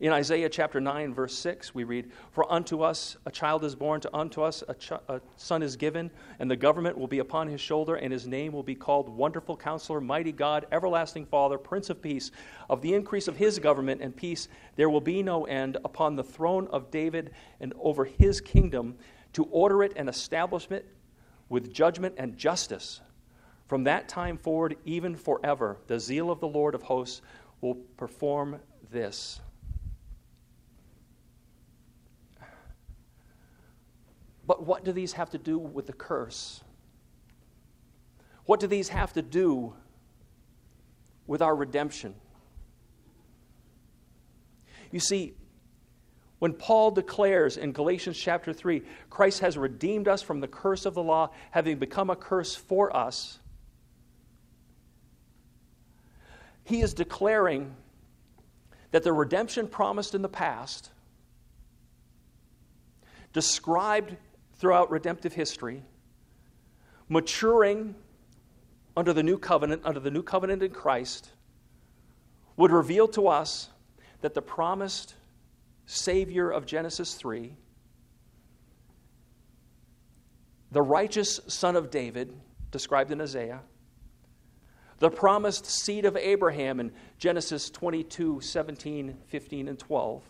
In 0.00 0.12
Isaiah 0.12 0.48
chapter 0.48 0.80
9, 0.80 1.12
verse 1.12 1.34
6, 1.34 1.74
we 1.74 1.84
read, 1.84 2.10
For 2.32 2.50
unto 2.50 2.82
us 2.82 3.18
a 3.26 3.30
child 3.30 3.64
is 3.64 3.74
born, 3.74 4.00
to 4.00 4.16
unto 4.16 4.40
us 4.40 4.64
a, 4.66 4.74
ch- 4.74 4.92
a, 4.92 5.20
son 5.36 5.62
is 5.62 5.76
given, 5.76 6.10
and 6.38 6.50
the 6.50 6.56
government 6.56 6.96
will 6.96 7.06
be 7.06 7.18
upon 7.18 7.48
his 7.48 7.60
shoulder, 7.60 7.96
and 7.96 8.10
his 8.10 8.26
name 8.26 8.52
will 8.52 8.62
be 8.62 8.74
called 8.74 9.10
Wonderful 9.10 9.58
Counselor, 9.58 10.00
Mighty 10.00 10.32
God, 10.32 10.66
Everlasting 10.72 11.26
Father, 11.26 11.58
Prince 11.58 11.90
of 11.90 12.00
Peace. 12.00 12.30
Of 12.70 12.80
the 12.80 12.94
increase 12.94 13.28
of 13.28 13.36
his 13.36 13.58
government 13.58 14.00
and 14.00 14.16
peace 14.16 14.48
there 14.76 14.88
will 14.88 15.02
be 15.02 15.22
no 15.22 15.44
end 15.44 15.76
upon 15.84 16.16
the 16.16 16.24
throne 16.24 16.66
of 16.68 16.90
David 16.90 17.32
and 17.60 17.74
over 17.78 18.06
his 18.06 18.40
kingdom, 18.40 18.96
to 19.34 19.44
order 19.50 19.82
it 19.82 19.92
and 19.96 20.08
establish 20.08 20.70
it 20.70 20.88
with 21.50 21.72
judgment 21.72 22.14
and 22.16 22.38
justice 22.38 23.02
from 23.70 23.84
that 23.84 24.08
time 24.08 24.36
forward, 24.36 24.76
even 24.84 25.14
forever, 25.14 25.76
the 25.86 26.00
zeal 26.00 26.28
of 26.32 26.40
the 26.40 26.48
Lord 26.48 26.74
of 26.74 26.82
hosts 26.82 27.22
will 27.60 27.76
perform 27.96 28.58
this. 28.90 29.40
But 34.50 34.64
what 34.66 34.84
do 34.84 34.90
these 34.90 35.12
have 35.12 35.30
to 35.30 35.38
do 35.38 35.58
with 35.58 35.86
the 35.86 35.92
curse? 35.92 36.60
What 38.46 38.58
do 38.58 38.66
these 38.66 38.88
have 38.88 39.12
to 39.12 39.22
do 39.22 39.74
with 41.28 41.40
our 41.40 41.54
redemption? 41.54 42.16
You 44.90 44.98
see, 44.98 45.34
when 46.40 46.52
Paul 46.52 46.90
declares 46.90 47.58
in 47.58 47.70
Galatians 47.70 48.18
chapter 48.18 48.52
3, 48.52 48.82
Christ 49.08 49.38
has 49.38 49.56
redeemed 49.56 50.08
us 50.08 50.20
from 50.20 50.40
the 50.40 50.48
curse 50.48 50.84
of 50.84 50.94
the 50.94 51.02
law, 51.04 51.30
having 51.52 51.78
become 51.78 52.10
a 52.10 52.16
curse 52.16 52.56
for 52.56 52.96
us, 52.96 53.38
he 56.64 56.80
is 56.80 56.92
declaring 56.92 57.76
that 58.90 59.04
the 59.04 59.12
redemption 59.12 59.68
promised 59.68 60.12
in 60.12 60.22
the 60.22 60.28
past, 60.28 60.90
described 63.32 64.16
throughout 64.60 64.90
redemptive 64.90 65.32
history, 65.32 65.82
maturing 67.08 67.94
under 68.94 69.14
the 69.14 69.22
new 69.22 69.38
covenant, 69.38 69.80
under 69.86 69.98
the 69.98 70.10
new 70.10 70.22
covenant 70.22 70.62
in 70.62 70.70
Christ, 70.70 71.30
would 72.58 72.70
reveal 72.70 73.08
to 73.08 73.26
us 73.26 73.70
that 74.20 74.34
the 74.34 74.42
promised 74.42 75.14
Savior 75.86 76.50
of 76.50 76.66
Genesis 76.66 77.14
3, 77.14 77.56
the 80.70 80.82
righteous 80.82 81.40
Son 81.48 81.74
of 81.74 81.90
David, 81.90 82.30
described 82.70 83.10
in 83.10 83.20
Isaiah, 83.22 83.62
the 84.98 85.10
promised 85.10 85.64
seed 85.64 86.04
of 86.04 86.18
Abraham 86.18 86.80
in 86.80 86.92
Genesis 87.16 87.70
22, 87.70 88.42
17, 88.42 89.16
15, 89.26 89.68
and 89.68 89.78
12 89.78 90.22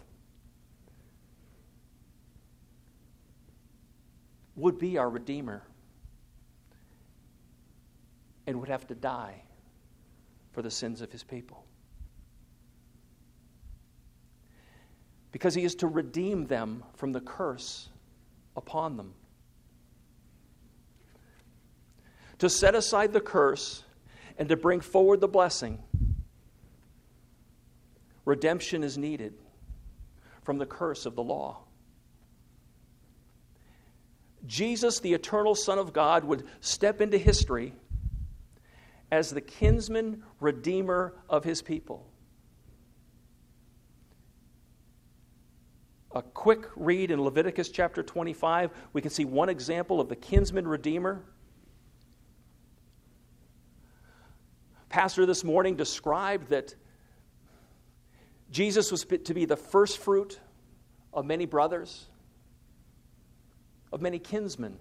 would 4.61 4.79
be 4.79 4.99
our 4.99 5.09
Redeemer 5.09 5.63
and 8.47 8.61
would 8.61 8.69
have 8.69 8.87
to 8.89 8.95
die 8.95 9.43
for 10.53 10.63
the 10.63 10.71
sins 10.71 11.01
of 11.01 11.11
his 11.13 11.23
people. 11.23 11.65
Because 15.33 15.55
he 15.55 15.63
is 15.63 15.77
to 15.77 15.87
redeem 15.87 16.47
them 16.47 16.83
from 16.97 17.13
the 17.13 17.21
curse 17.21 17.89
upon 18.57 18.97
them. 18.97 19.15
To 22.39 22.51
set 22.51 22.75
aside 22.75 23.13
the 23.13 23.21
curse 23.21 23.85
and 24.39 24.49
to 24.49 24.57
bring 24.57 24.81
forward 24.81 25.21
the 25.21 25.29
blessing, 25.29 25.79
redemption 28.25 28.83
is 28.83 28.99
needed 28.99 29.35
from 30.43 30.59
the 30.59 30.67
curse 30.67 31.07
of 31.07 31.15
the 31.15 31.23
law. 31.23 31.59
Jesus, 34.47 35.01
the 35.01 35.13
eternal 35.13 35.55
Son 35.55 35.79
of 35.79 35.93
God, 35.93 36.25
would 36.25 36.47
step 36.61 37.01
into 37.01 37.19
history 37.19 37.75
as 39.11 39.31
the 39.31 39.41
kinsman 39.41 40.23
redeemer 40.41 41.15
of 41.29 41.45
his 41.45 41.63
people. 41.63 42.07
A 46.13 46.23
quick 46.23 46.67
read 46.75 47.11
in 47.11 47.23
Leviticus 47.23 47.69
chapter 47.69 48.03
25, 48.03 48.71
we 48.93 49.01
can 49.01 49.11
see 49.11 49.25
one 49.25 49.49
example 49.49 50.01
of 50.01 50.09
the 50.09 50.17
kinsman 50.17 50.67
redeemer. 50.67 51.23
Pastor 54.89 55.25
this 55.25 55.45
morning 55.45 55.77
described 55.77 56.49
that 56.49 56.75
Jesus 58.51 58.91
was 58.91 59.05
to 59.05 59.35
be 59.35 59.45
the 59.45 59.57
first 59.57 59.99
fruit 59.99 60.41
of 61.13 61.25
many 61.25 61.47
brothers, 61.47 62.09
of 63.93 64.01
many 64.01 64.19
kinsmen, 64.19 64.79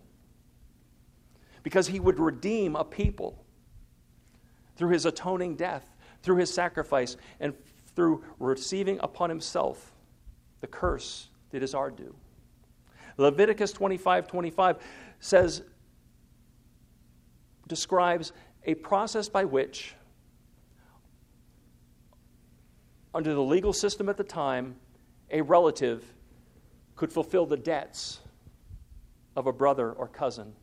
because 1.63 1.87
he 1.87 1.99
would 1.99 2.19
redeem 2.19 2.75
a 2.75 2.83
people 2.83 3.43
through 4.75 4.89
his 4.89 5.05
atoning 5.05 5.55
death, 5.55 5.95
through 6.23 6.37
his 6.37 6.53
sacrifice, 6.53 7.17
and 7.39 7.53
through 7.95 8.23
receiving 8.39 8.99
upon 9.01 9.29
himself 9.29 9.91
the 10.61 10.67
curse 10.67 11.29
that 11.51 11.63
is 11.63 11.73
our 11.73 11.91
due. 11.91 12.15
Leviticus 13.17 13.73
25 13.73 14.27
25 14.27 14.77
says, 15.19 15.63
describes 17.67 18.33
a 18.65 18.75
process 18.75 19.29
by 19.29 19.45
which, 19.45 19.95
under 23.13 23.33
the 23.33 23.41
legal 23.41 23.71
system 23.71 24.09
at 24.09 24.17
the 24.17 24.23
time, 24.23 24.75
a 25.31 25.41
relative 25.41 26.03
could 26.95 27.13
fulfill 27.13 27.45
the 27.45 27.57
debts 27.57 28.19
of 29.39 29.47
a 29.47 29.53
brother 29.53 29.93
or 29.93 30.07
cousin. 30.07 30.53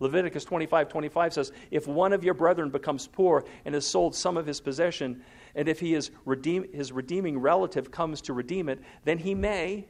Leviticus 0.00 0.44
25 0.44 0.88
25 0.88 1.32
says, 1.32 1.52
If 1.70 1.86
one 1.86 2.12
of 2.12 2.24
your 2.24 2.34
brethren 2.34 2.68
becomes 2.68 3.06
poor 3.06 3.44
and 3.64 3.74
has 3.74 3.86
sold 3.86 4.14
some 4.16 4.36
of 4.36 4.44
his 4.44 4.60
possession, 4.60 5.22
and 5.54 5.68
if 5.68 5.78
he 5.78 5.94
is 5.94 6.10
redeem, 6.24 6.70
his 6.72 6.90
redeeming 6.90 7.38
relative 7.38 7.92
comes 7.92 8.20
to 8.22 8.32
redeem 8.32 8.68
it, 8.68 8.80
then 9.04 9.16
he 9.16 9.32
may, 9.32 9.86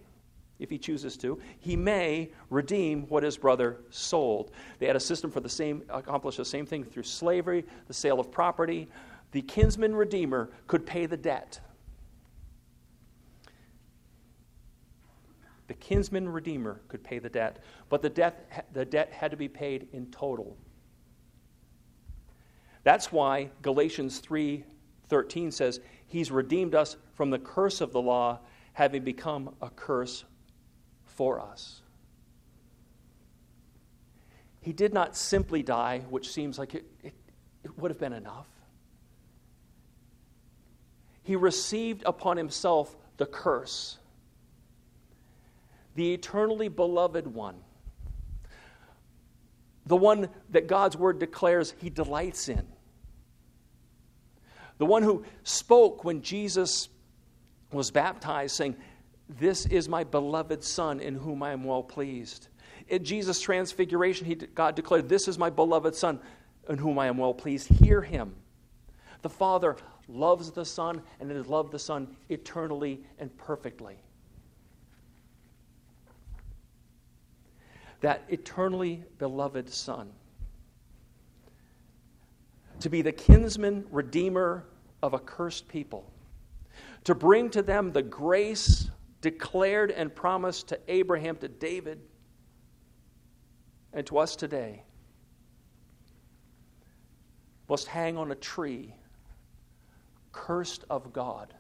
if 0.58 0.68
he 0.68 0.76
chooses 0.76 1.16
to, 1.16 1.40
he 1.58 1.76
may 1.76 2.30
redeem 2.50 3.04
what 3.08 3.22
his 3.22 3.38
brother 3.38 3.78
sold. 3.88 4.50
They 4.78 4.86
had 4.86 4.96
a 4.96 5.00
system 5.00 5.30
for 5.30 5.40
the 5.40 5.48
same, 5.48 5.82
accomplish 5.88 6.36
the 6.36 6.44
same 6.44 6.66
thing 6.66 6.84
through 6.84 7.04
slavery, 7.04 7.64
the 7.88 7.94
sale 7.94 8.20
of 8.20 8.30
property. 8.30 8.86
The 9.32 9.40
kinsman 9.40 9.96
redeemer 9.96 10.50
could 10.66 10.84
pay 10.84 11.06
the 11.06 11.16
debt. 11.16 11.58
The 15.74 15.80
kinsman 15.80 16.28
redeemer 16.28 16.80
could 16.86 17.02
pay 17.02 17.18
the 17.18 17.28
debt, 17.28 17.58
but 17.88 18.00
the 18.00 18.08
debt, 18.08 18.68
the 18.72 18.84
debt 18.84 19.10
had 19.10 19.32
to 19.32 19.36
be 19.36 19.48
paid 19.48 19.88
in 19.92 20.06
total. 20.12 20.56
That's 22.84 23.10
why 23.10 23.50
Galatians 23.60 24.20
3:13 24.20 25.50
says, 25.50 25.80
"He's 26.06 26.30
redeemed 26.30 26.76
us 26.76 26.96
from 27.14 27.30
the 27.30 27.40
curse 27.40 27.80
of 27.80 27.90
the 27.90 28.00
law, 28.00 28.38
having 28.74 29.02
become 29.02 29.56
a 29.60 29.68
curse 29.68 30.24
for 31.02 31.40
us." 31.40 31.82
He 34.60 34.72
did 34.72 34.94
not 34.94 35.16
simply 35.16 35.64
die, 35.64 36.00
which 36.08 36.30
seems 36.30 36.56
like 36.56 36.76
it, 36.76 36.84
it, 37.02 37.14
it 37.64 37.76
would 37.78 37.90
have 37.90 37.98
been 37.98 38.12
enough. 38.12 38.46
He 41.24 41.34
received 41.34 42.04
upon 42.06 42.36
himself 42.36 42.96
the 43.16 43.26
curse 43.26 43.98
the 45.94 46.14
eternally 46.14 46.68
beloved 46.68 47.26
one, 47.26 47.56
the 49.86 49.96
one 49.96 50.28
that 50.50 50.66
God's 50.66 50.96
word 50.96 51.18
declares 51.18 51.74
he 51.80 51.90
delights 51.90 52.48
in, 52.48 52.66
the 54.78 54.86
one 54.86 55.02
who 55.02 55.24
spoke 55.44 56.04
when 56.04 56.22
Jesus 56.22 56.88
was 57.70 57.90
baptized, 57.90 58.56
saying, 58.56 58.76
This 59.28 59.66
is 59.66 59.88
my 59.88 60.04
beloved 60.04 60.64
Son 60.64 61.00
in 61.00 61.14
whom 61.14 61.42
I 61.42 61.52
am 61.52 61.64
well 61.64 61.82
pleased. 61.82 62.48
In 62.88 63.04
Jesus' 63.04 63.40
transfiguration, 63.40 64.26
he, 64.26 64.34
God 64.34 64.74
declared, 64.74 65.08
This 65.08 65.28
is 65.28 65.38
my 65.38 65.50
beloved 65.50 65.94
Son 65.94 66.20
in 66.68 66.78
whom 66.78 66.98
I 66.98 67.06
am 67.06 67.18
well 67.18 67.34
pleased. 67.34 67.68
Hear 67.68 68.00
him. 68.02 68.34
The 69.22 69.30
Father 69.30 69.76
loves 70.08 70.50
the 70.50 70.64
Son 70.64 71.02
and 71.20 71.30
has 71.30 71.46
loved 71.46 71.72
the 71.72 71.78
Son 71.78 72.16
eternally 72.28 73.00
and 73.18 73.34
perfectly. 73.36 73.96
That 78.04 78.22
eternally 78.28 79.02
beloved 79.16 79.66
Son. 79.66 80.10
To 82.80 82.90
be 82.90 83.00
the 83.00 83.12
kinsman 83.12 83.86
redeemer 83.90 84.66
of 85.02 85.14
a 85.14 85.18
cursed 85.18 85.68
people. 85.68 86.12
To 87.04 87.14
bring 87.14 87.48
to 87.48 87.62
them 87.62 87.92
the 87.92 88.02
grace 88.02 88.90
declared 89.22 89.90
and 89.90 90.14
promised 90.14 90.68
to 90.68 90.78
Abraham, 90.86 91.38
to 91.38 91.48
David, 91.48 91.98
and 93.94 94.04
to 94.04 94.18
us 94.18 94.36
today. 94.36 94.82
Must 97.70 97.86
hang 97.86 98.18
on 98.18 98.32
a 98.32 98.34
tree, 98.34 98.94
cursed 100.30 100.84
of 100.90 101.10
God 101.14 101.54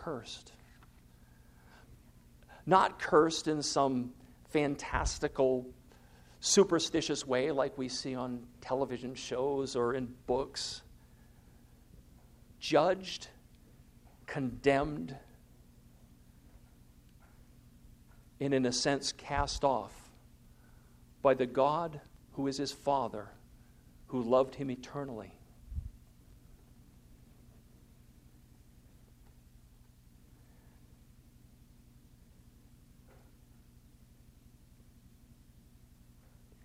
cursed. 0.00 0.52
Not 2.66 2.98
cursed 2.98 3.48
in 3.48 3.62
some 3.62 4.12
fantastical, 4.48 5.66
superstitious 6.40 7.26
way 7.26 7.50
like 7.50 7.76
we 7.76 7.88
see 7.88 8.14
on 8.14 8.46
television 8.60 9.14
shows 9.14 9.76
or 9.76 9.94
in 9.94 10.14
books. 10.26 10.82
Judged, 12.60 13.28
condemned, 14.26 15.16
and 18.40 18.54
in 18.54 18.64
a 18.64 18.72
sense 18.72 19.12
cast 19.12 19.64
off 19.64 19.92
by 21.22 21.34
the 21.34 21.46
God 21.46 22.00
who 22.32 22.46
is 22.46 22.56
his 22.56 22.72
Father, 22.72 23.28
who 24.08 24.22
loved 24.22 24.54
him 24.54 24.70
eternally. 24.70 25.32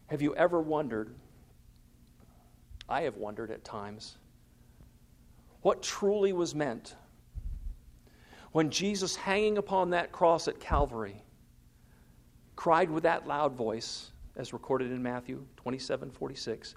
Have 0.07 0.21
you 0.21 0.35
ever 0.35 0.59
wondered? 0.59 1.13
I 2.87 3.01
have 3.01 3.17
wondered 3.17 3.49
at 3.51 3.63
times 3.63 4.17
what 5.61 5.81
truly 5.81 6.31
was 6.31 6.53
meant 6.53 6.95
when 8.51 8.69
Jesus, 8.69 9.17
hanging 9.17 9.57
upon 9.57 9.89
that 9.89 10.13
cross 10.13 10.47
at 10.47 10.61
Calvary, 10.61 11.21
cried 12.55 12.89
with 12.89 13.03
that 13.03 13.27
loud 13.27 13.53
voice, 13.53 14.13
as 14.37 14.53
recorded 14.53 14.91
in 14.91 15.03
Matthew 15.03 15.45
27 15.57 16.09
46, 16.09 16.75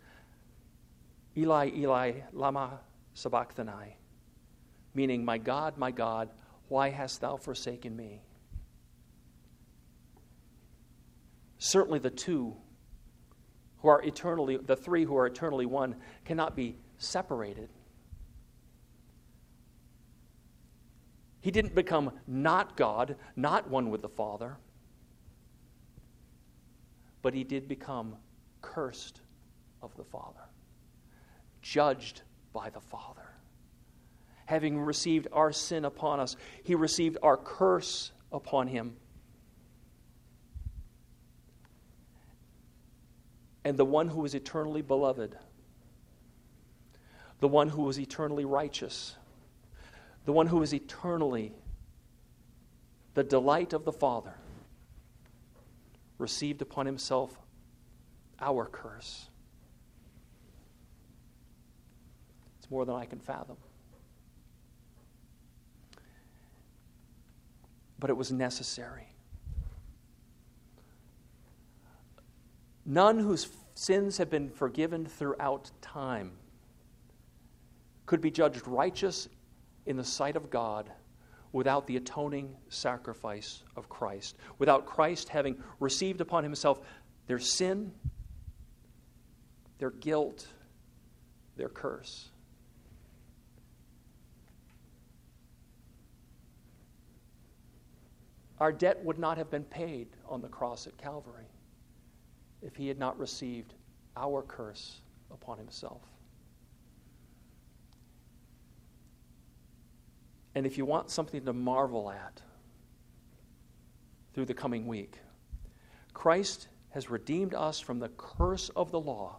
Eli, 1.37 1.71
Eli, 1.77 2.13
Lama 2.33 2.81
Sabachthani, 3.15 3.97
meaning, 4.95 5.25
My 5.25 5.39
God, 5.39 5.79
my 5.79 5.93
God, 5.93 6.31
why 6.69 6.91
hast 6.91 7.21
thou 7.21 7.37
forsaken 7.37 7.95
me? 7.95 8.23
Certainly 11.59 12.01
the 12.01 12.11
two 12.11 12.57
who 13.81 13.89
are 13.89 14.03
eternally, 14.03 14.57
the 14.57 14.77
three 14.77 15.05
who 15.05 15.17
are 15.17 15.27
eternally 15.27 15.67
one, 15.67 15.97
cannot 16.25 16.57
be 16.57 16.77
separated. 16.99 17.69
He 21.41 21.51
didn't 21.51 21.75
become 21.75 22.13
not 22.27 22.77
God, 22.77 23.17
not 23.37 23.71
one 23.71 23.91
with 23.91 24.03
the 24.03 24.09
Father, 24.09 24.57
but 27.23 27.35
he 27.35 27.45
did 27.45 27.69
become 27.69 28.17
cursed 28.61 29.21
of 29.81 29.97
the 29.97 30.05
Father, 30.05 30.41
judged 31.63 32.23
by 32.53 32.71
the 32.71 32.81
Father. 32.81 33.29
Having 34.47 34.81
received 34.81 35.29
our 35.33 35.53
sin 35.53 35.85
upon 35.85 36.21
us, 36.21 36.37
he 36.65 36.75
received 36.75 37.19
our 37.23 37.37
curse 37.37 38.13
upon 38.33 38.67
him. 38.67 38.97
And 43.69 43.77
the 43.77 43.85
one 43.85 44.09
who 44.09 44.25
is 44.25 44.35
eternally 44.35 44.81
beloved, 44.81 45.37
the 47.41 47.49
one 47.49 47.69
who 47.69 47.87
is 47.91 48.01
eternally 48.01 48.47
righteous, 48.47 49.15
the 50.25 50.33
one 50.33 50.47
who 50.47 50.63
is 50.63 50.73
eternally 50.73 51.53
the 53.13 53.23
delight 53.23 53.75
of 53.75 53.85
the 53.85 53.93
Father, 53.93 54.33
received 56.17 56.63
upon 56.63 56.87
himself 56.87 57.39
our 58.41 58.65
curse. 58.65 59.29
It's 62.59 62.71
more 62.71 62.87
than 62.87 62.95
I 62.95 63.05
can 63.05 63.19
fathom. 63.19 63.59
But 67.99 68.09
it 68.09 68.17
was 68.17 68.33
necessary. 68.33 69.09
None 72.87 73.19
whose 73.19 73.47
sins 73.79 74.19
have 74.19 74.29
been 74.29 74.51
forgiven 74.51 75.07
throughout 75.07 75.71
time. 75.81 76.33
Could 78.07 78.21
be 78.21 78.31
judged 78.31 78.67
righteous 78.67 79.29
in 79.87 79.97
the 79.97 80.05
sight 80.05 80.35
of 80.35 80.51
God 80.51 80.91
without 81.53 81.87
the 81.87 81.97
atoning 81.97 82.57
sacrifice 82.69 83.63
of 83.77 83.89
Christ, 83.89 84.37
without 84.59 84.85
Christ 84.85 85.29
having 85.29 85.63
received 85.81 86.21
upon 86.21 86.43
himself 86.43 86.81
their 87.27 87.39
sin 87.39 87.93
their 89.79 89.91
guilt, 89.93 90.49
their 91.57 91.69
curse. 91.69 92.31
Our 98.59 98.73
debt 98.73 99.05
would 99.05 99.21
not 99.21 99.39
have 99.39 99.53
been 99.53 99.63
paid 99.63 100.09
on 100.29 100.43
the 100.43 100.49
cross 100.49 100.89
at 100.89 100.99
Calvary 100.99 101.48
if 102.63 102.77
he 102.77 102.89
had 102.89 102.99
not 102.99 103.19
received 103.19 103.75
our 104.17 104.43
curse 104.43 105.01
upon 105.31 105.59
himself. 105.59 106.03
And 110.55 110.67
if 110.67 110.77
you 110.77 110.85
want 110.85 111.11
something 111.11 111.45
to 111.45 111.53
marvel 111.53 112.11
at 112.11 112.43
through 114.35 114.47
the 114.47 114.55
coming 114.55 114.87
week, 114.87 115.19
Christ 116.13 116.69
has 116.91 117.11
redeemed 117.11 117.55
us 117.55 117.79
from 117.79 118.01
the 118.01 118.09
curse 118.17 118.69
of 118.71 118.91
the 118.91 118.99
law, 118.99 119.37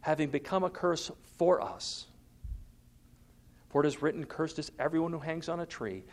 having 0.00 0.30
become 0.30 0.62
a 0.62 0.70
curse 0.70 1.10
for 1.36 1.60
us. 1.60 2.06
For 3.70 3.84
it 3.84 3.88
is 3.88 4.02
written, 4.02 4.24
Cursed 4.24 4.58
is 4.58 4.70
everyone 4.78 5.12
who 5.12 5.18
hangs 5.18 5.48
on 5.48 5.60
a 5.60 5.66
tree. 5.66 6.04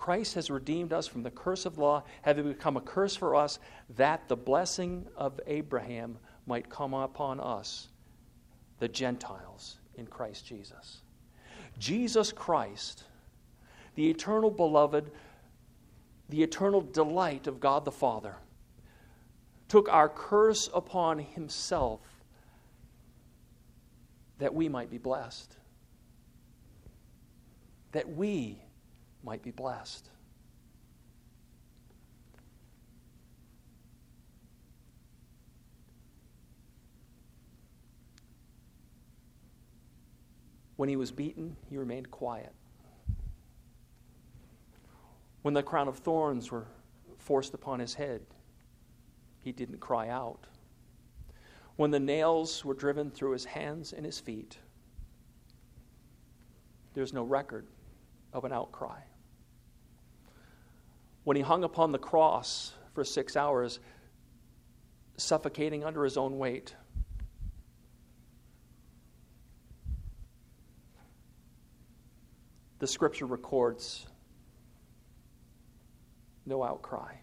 Christ 0.00 0.34
has 0.34 0.50
redeemed 0.50 0.94
us 0.94 1.06
from 1.06 1.22
the 1.22 1.30
curse 1.30 1.66
of 1.66 1.76
law, 1.76 2.02
having 2.22 2.48
become 2.48 2.78
a 2.78 2.80
curse 2.80 3.14
for 3.14 3.36
us, 3.36 3.58
that 3.96 4.26
the 4.28 4.36
blessing 4.36 5.06
of 5.14 5.38
Abraham 5.46 6.16
might 6.46 6.70
come 6.70 6.94
upon 6.94 7.38
us, 7.38 7.88
the 8.78 8.88
Gentiles, 8.88 9.76
in 9.96 10.06
Christ 10.06 10.46
Jesus. 10.46 11.02
Jesus 11.78 12.32
Christ 12.32 13.04
the 13.94 14.08
eternal 14.08 14.50
beloved, 14.50 15.10
the 16.30 16.42
eternal 16.42 16.80
delight 16.80 17.46
of 17.46 17.60
God 17.60 17.84
the 17.84 17.92
Father, 17.92 18.36
took 19.68 19.90
our 19.90 20.08
curse 20.08 20.70
upon 20.72 21.18
himself 21.18 22.00
that 24.38 24.54
we 24.54 24.70
might 24.70 24.90
be 24.90 24.96
blessed. 24.96 25.54
That 27.92 28.08
we 28.08 28.62
might 29.22 29.42
be 29.42 29.50
blessed. 29.50 30.08
When 40.76 40.88
he 40.88 40.96
was 40.96 41.12
beaten, 41.12 41.56
he 41.68 41.76
remained 41.76 42.10
quiet. 42.10 42.54
When 45.42 45.52
the 45.52 45.62
crown 45.62 45.88
of 45.88 45.98
thorns 45.98 46.50
were 46.50 46.66
forced 47.18 47.52
upon 47.52 47.80
his 47.80 47.92
head, 47.92 48.22
he 49.42 49.52
didn't 49.52 49.80
cry 49.80 50.08
out. 50.08 50.46
When 51.76 51.90
the 51.90 52.00
nails 52.00 52.64
were 52.64 52.74
driven 52.74 53.10
through 53.10 53.32
his 53.32 53.44
hands 53.44 53.92
and 53.92 54.06
his 54.06 54.20
feet, 54.20 54.58
there's 56.94 57.12
no 57.12 57.24
record 57.24 57.66
of 58.32 58.44
an 58.44 58.52
outcry. 58.52 59.00
When 61.30 61.36
he 61.36 61.44
hung 61.44 61.62
upon 61.62 61.92
the 61.92 61.98
cross 62.00 62.72
for 62.92 63.04
six 63.04 63.36
hours, 63.36 63.78
suffocating 65.16 65.84
under 65.84 66.02
his 66.02 66.16
own 66.16 66.38
weight, 66.38 66.74
the 72.80 72.88
scripture 72.88 73.26
records 73.26 74.08
no 76.46 76.64
outcry. 76.64 77.14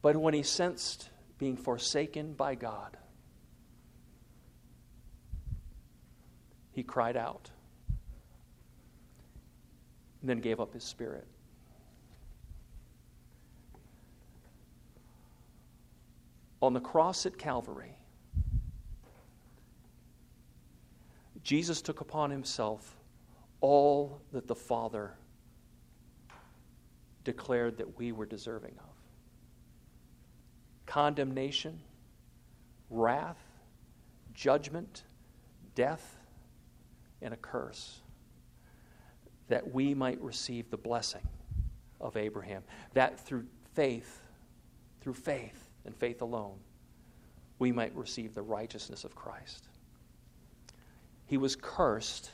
But 0.00 0.16
when 0.16 0.32
he 0.32 0.42
sensed 0.42 1.10
being 1.36 1.58
forsaken 1.58 2.32
by 2.32 2.54
God, 2.54 2.96
he 6.72 6.82
cried 6.82 7.18
out 7.18 7.50
and 10.20 10.30
then 10.30 10.40
gave 10.40 10.60
up 10.60 10.72
his 10.72 10.84
spirit. 10.84 11.26
On 16.62 16.72
the 16.72 16.80
cross 16.80 17.26
at 17.26 17.38
Calvary, 17.38 17.96
Jesus 21.42 21.80
took 21.80 22.00
upon 22.00 22.30
himself 22.30 22.96
all 23.60 24.20
that 24.32 24.48
the 24.48 24.54
Father 24.54 25.14
declared 27.24 27.76
that 27.78 27.98
we 27.98 28.12
were 28.12 28.26
deserving 28.26 28.74
of 28.78 28.96
condemnation, 30.86 31.78
wrath, 32.90 33.42
judgment, 34.32 35.04
death, 35.74 36.18
and 37.20 37.34
a 37.34 37.36
curse, 37.36 38.00
that 39.48 39.72
we 39.72 39.94
might 39.94 40.20
receive 40.20 40.70
the 40.70 40.76
blessing 40.76 41.26
of 42.00 42.16
Abraham, 42.16 42.62
that 42.94 43.18
through 43.20 43.46
faith, 43.74 44.22
through 45.00 45.14
faith 45.14 45.70
and 45.84 45.94
faith 45.94 46.22
alone, 46.22 46.58
we 47.58 47.72
might 47.72 47.94
receive 47.94 48.34
the 48.34 48.42
righteousness 48.42 49.04
of 49.04 49.14
Christ. 49.14 49.68
He 51.26 51.36
was 51.36 51.56
cursed 51.56 52.30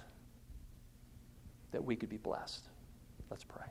that 1.71 1.85
we 1.85 1.97
could 1.97 2.09
be 2.09 2.17
blessed. 2.17 2.69
Let's 3.31 3.45
pray. 3.45 3.67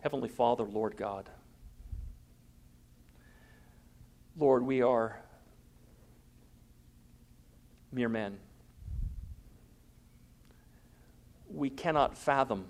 Heavenly 0.00 0.28
Father, 0.28 0.64
Lord 0.64 0.96
God, 0.96 1.28
Lord, 4.38 4.64
we 4.64 4.80
are 4.80 5.20
mere 7.92 8.08
men. 8.08 8.38
We 11.60 11.68
cannot 11.68 12.16
fathom 12.16 12.64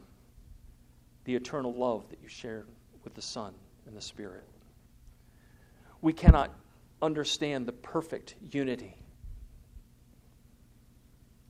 the 1.22 1.36
eternal 1.36 1.72
love 1.72 2.08
that 2.08 2.18
you 2.20 2.28
shared 2.28 2.66
with 3.04 3.14
the 3.14 3.22
Son 3.22 3.54
and 3.86 3.96
the 3.96 4.00
Spirit. 4.00 4.42
We 6.00 6.12
cannot 6.12 6.50
understand 7.00 7.66
the 7.66 7.72
perfect 7.72 8.34
unity, 8.50 8.96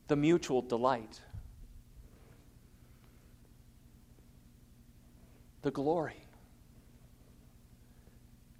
the 0.08 0.16
mutual 0.16 0.60
delight 0.60 1.22
the 5.62 5.70
glory. 5.70 6.22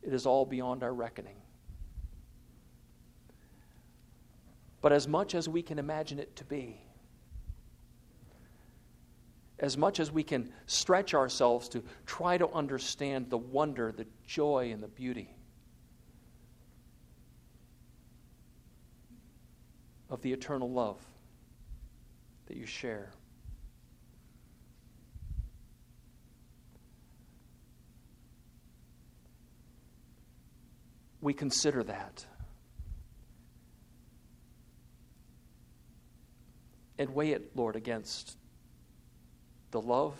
It 0.02 0.14
is 0.14 0.24
all 0.24 0.46
beyond 0.46 0.82
our 0.82 0.94
reckoning. 0.94 1.36
But 4.80 4.94
as 4.94 5.06
much 5.06 5.34
as 5.34 5.50
we 5.50 5.60
can 5.60 5.78
imagine 5.78 6.18
it 6.18 6.34
to 6.36 6.44
be, 6.46 6.80
as 9.60 9.76
much 9.76 10.00
as 10.00 10.10
we 10.10 10.22
can 10.22 10.50
stretch 10.66 11.14
ourselves 11.14 11.68
to 11.68 11.84
try 12.06 12.36
to 12.36 12.48
understand 12.50 13.30
the 13.30 13.38
wonder, 13.38 13.92
the 13.92 14.06
joy, 14.26 14.70
and 14.72 14.82
the 14.82 14.88
beauty 14.88 15.34
of 20.08 20.20
the 20.22 20.32
eternal 20.32 20.70
love 20.70 20.98
that 22.46 22.56
you 22.56 22.66
share. 22.66 23.12
we 31.22 31.34
consider 31.34 31.82
that 31.82 32.24
and 36.98 37.14
weigh 37.14 37.32
it, 37.32 37.56
Lord, 37.56 37.76
against 37.76 38.36
the 39.70 39.80
love 39.80 40.16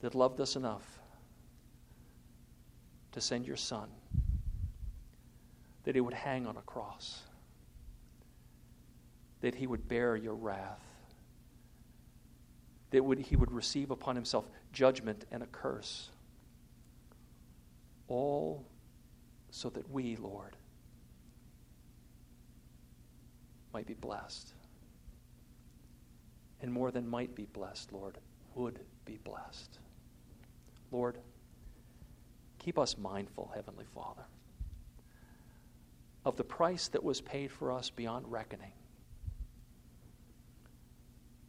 that 0.00 0.14
loved 0.14 0.40
us 0.40 0.56
enough 0.56 0.98
to 3.12 3.20
send 3.20 3.46
your 3.46 3.56
Son, 3.56 3.88
that 5.84 5.94
he 5.94 6.00
would 6.00 6.14
hang 6.14 6.46
on 6.46 6.56
a 6.56 6.62
cross, 6.62 7.22
that 9.40 9.54
he 9.54 9.66
would 9.66 9.88
bear 9.88 10.16
your 10.16 10.34
wrath, 10.34 10.84
that 12.90 13.02
would, 13.04 13.18
he 13.18 13.36
would 13.36 13.50
receive 13.50 13.90
upon 13.90 14.14
himself 14.14 14.48
judgment 14.72 15.24
and 15.30 15.42
a 15.42 15.46
curse 15.46 16.10
all 18.08 18.64
so 19.50 19.70
that 19.70 19.90
we, 19.90 20.16
Lord, 20.16 20.56
might 23.72 23.86
be 23.86 23.94
blessed. 23.94 24.52
And 26.62 26.72
more 26.72 26.90
than 26.90 27.08
might 27.08 27.34
be 27.34 27.44
blessed, 27.44 27.92
Lord, 27.92 28.18
would 28.54 28.80
be 29.04 29.18
blessed. 29.22 29.78
Lord, 30.90 31.18
keep 32.58 32.78
us 32.78 32.96
mindful, 32.96 33.52
Heavenly 33.54 33.84
Father, 33.94 34.24
of 36.24 36.36
the 36.36 36.44
price 36.44 36.88
that 36.88 37.04
was 37.04 37.20
paid 37.20 37.52
for 37.52 37.70
us 37.70 37.90
beyond 37.90 38.30
reckoning. 38.30 38.72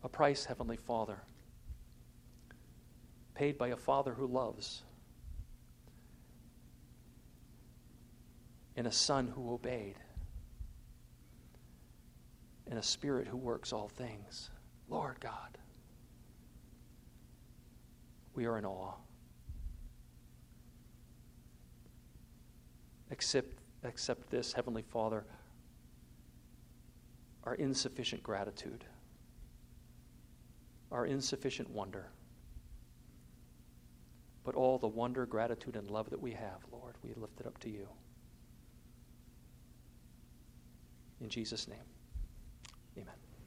A 0.04 0.10
price, 0.10 0.46
Heavenly 0.46 0.78
Father, 0.78 1.20
paid 3.34 3.58
by 3.58 3.70
a 3.70 3.78
Father 3.78 4.14
who 4.14 4.28
loves 4.28 4.84
in 8.76 8.86
a 8.86 8.92
Son 8.92 9.28
who 9.28 9.52
obeyed, 9.52 9.96
and 12.70 12.78
a 12.78 12.84
Spirit 12.84 13.28
who 13.28 13.38
works 13.38 13.74
all 13.74 13.88
things. 13.88 14.52
Lord 14.90 15.20
God, 15.20 15.58
we 18.34 18.46
are 18.46 18.58
in 18.58 18.66
awe. 18.66 18.94
Accept, 23.12 23.60
accept 23.84 24.30
this, 24.30 24.54
Heavenly 24.54 24.82
Father, 24.82 25.26
our 27.44 27.56
insufficient 27.56 28.22
gratitude, 28.24 28.84
our 30.92 31.06
insufficient 31.06 31.70
wonder 31.70 32.12
but 34.48 34.56
all 34.56 34.78
the 34.78 34.88
wonder, 34.88 35.26
gratitude, 35.26 35.76
and 35.76 35.92
love 35.92 36.10
that 36.10 36.22
we 36.22 36.32
have, 36.32 36.60
Lord, 36.72 36.96
we 37.04 37.14
lift 37.18 37.42
it 37.42 37.46
up 37.46 37.58
to 37.58 37.70
you. 37.70 37.86
In 41.20 41.28
Jesus' 41.28 41.68
name, 41.68 41.84
amen. 42.98 43.27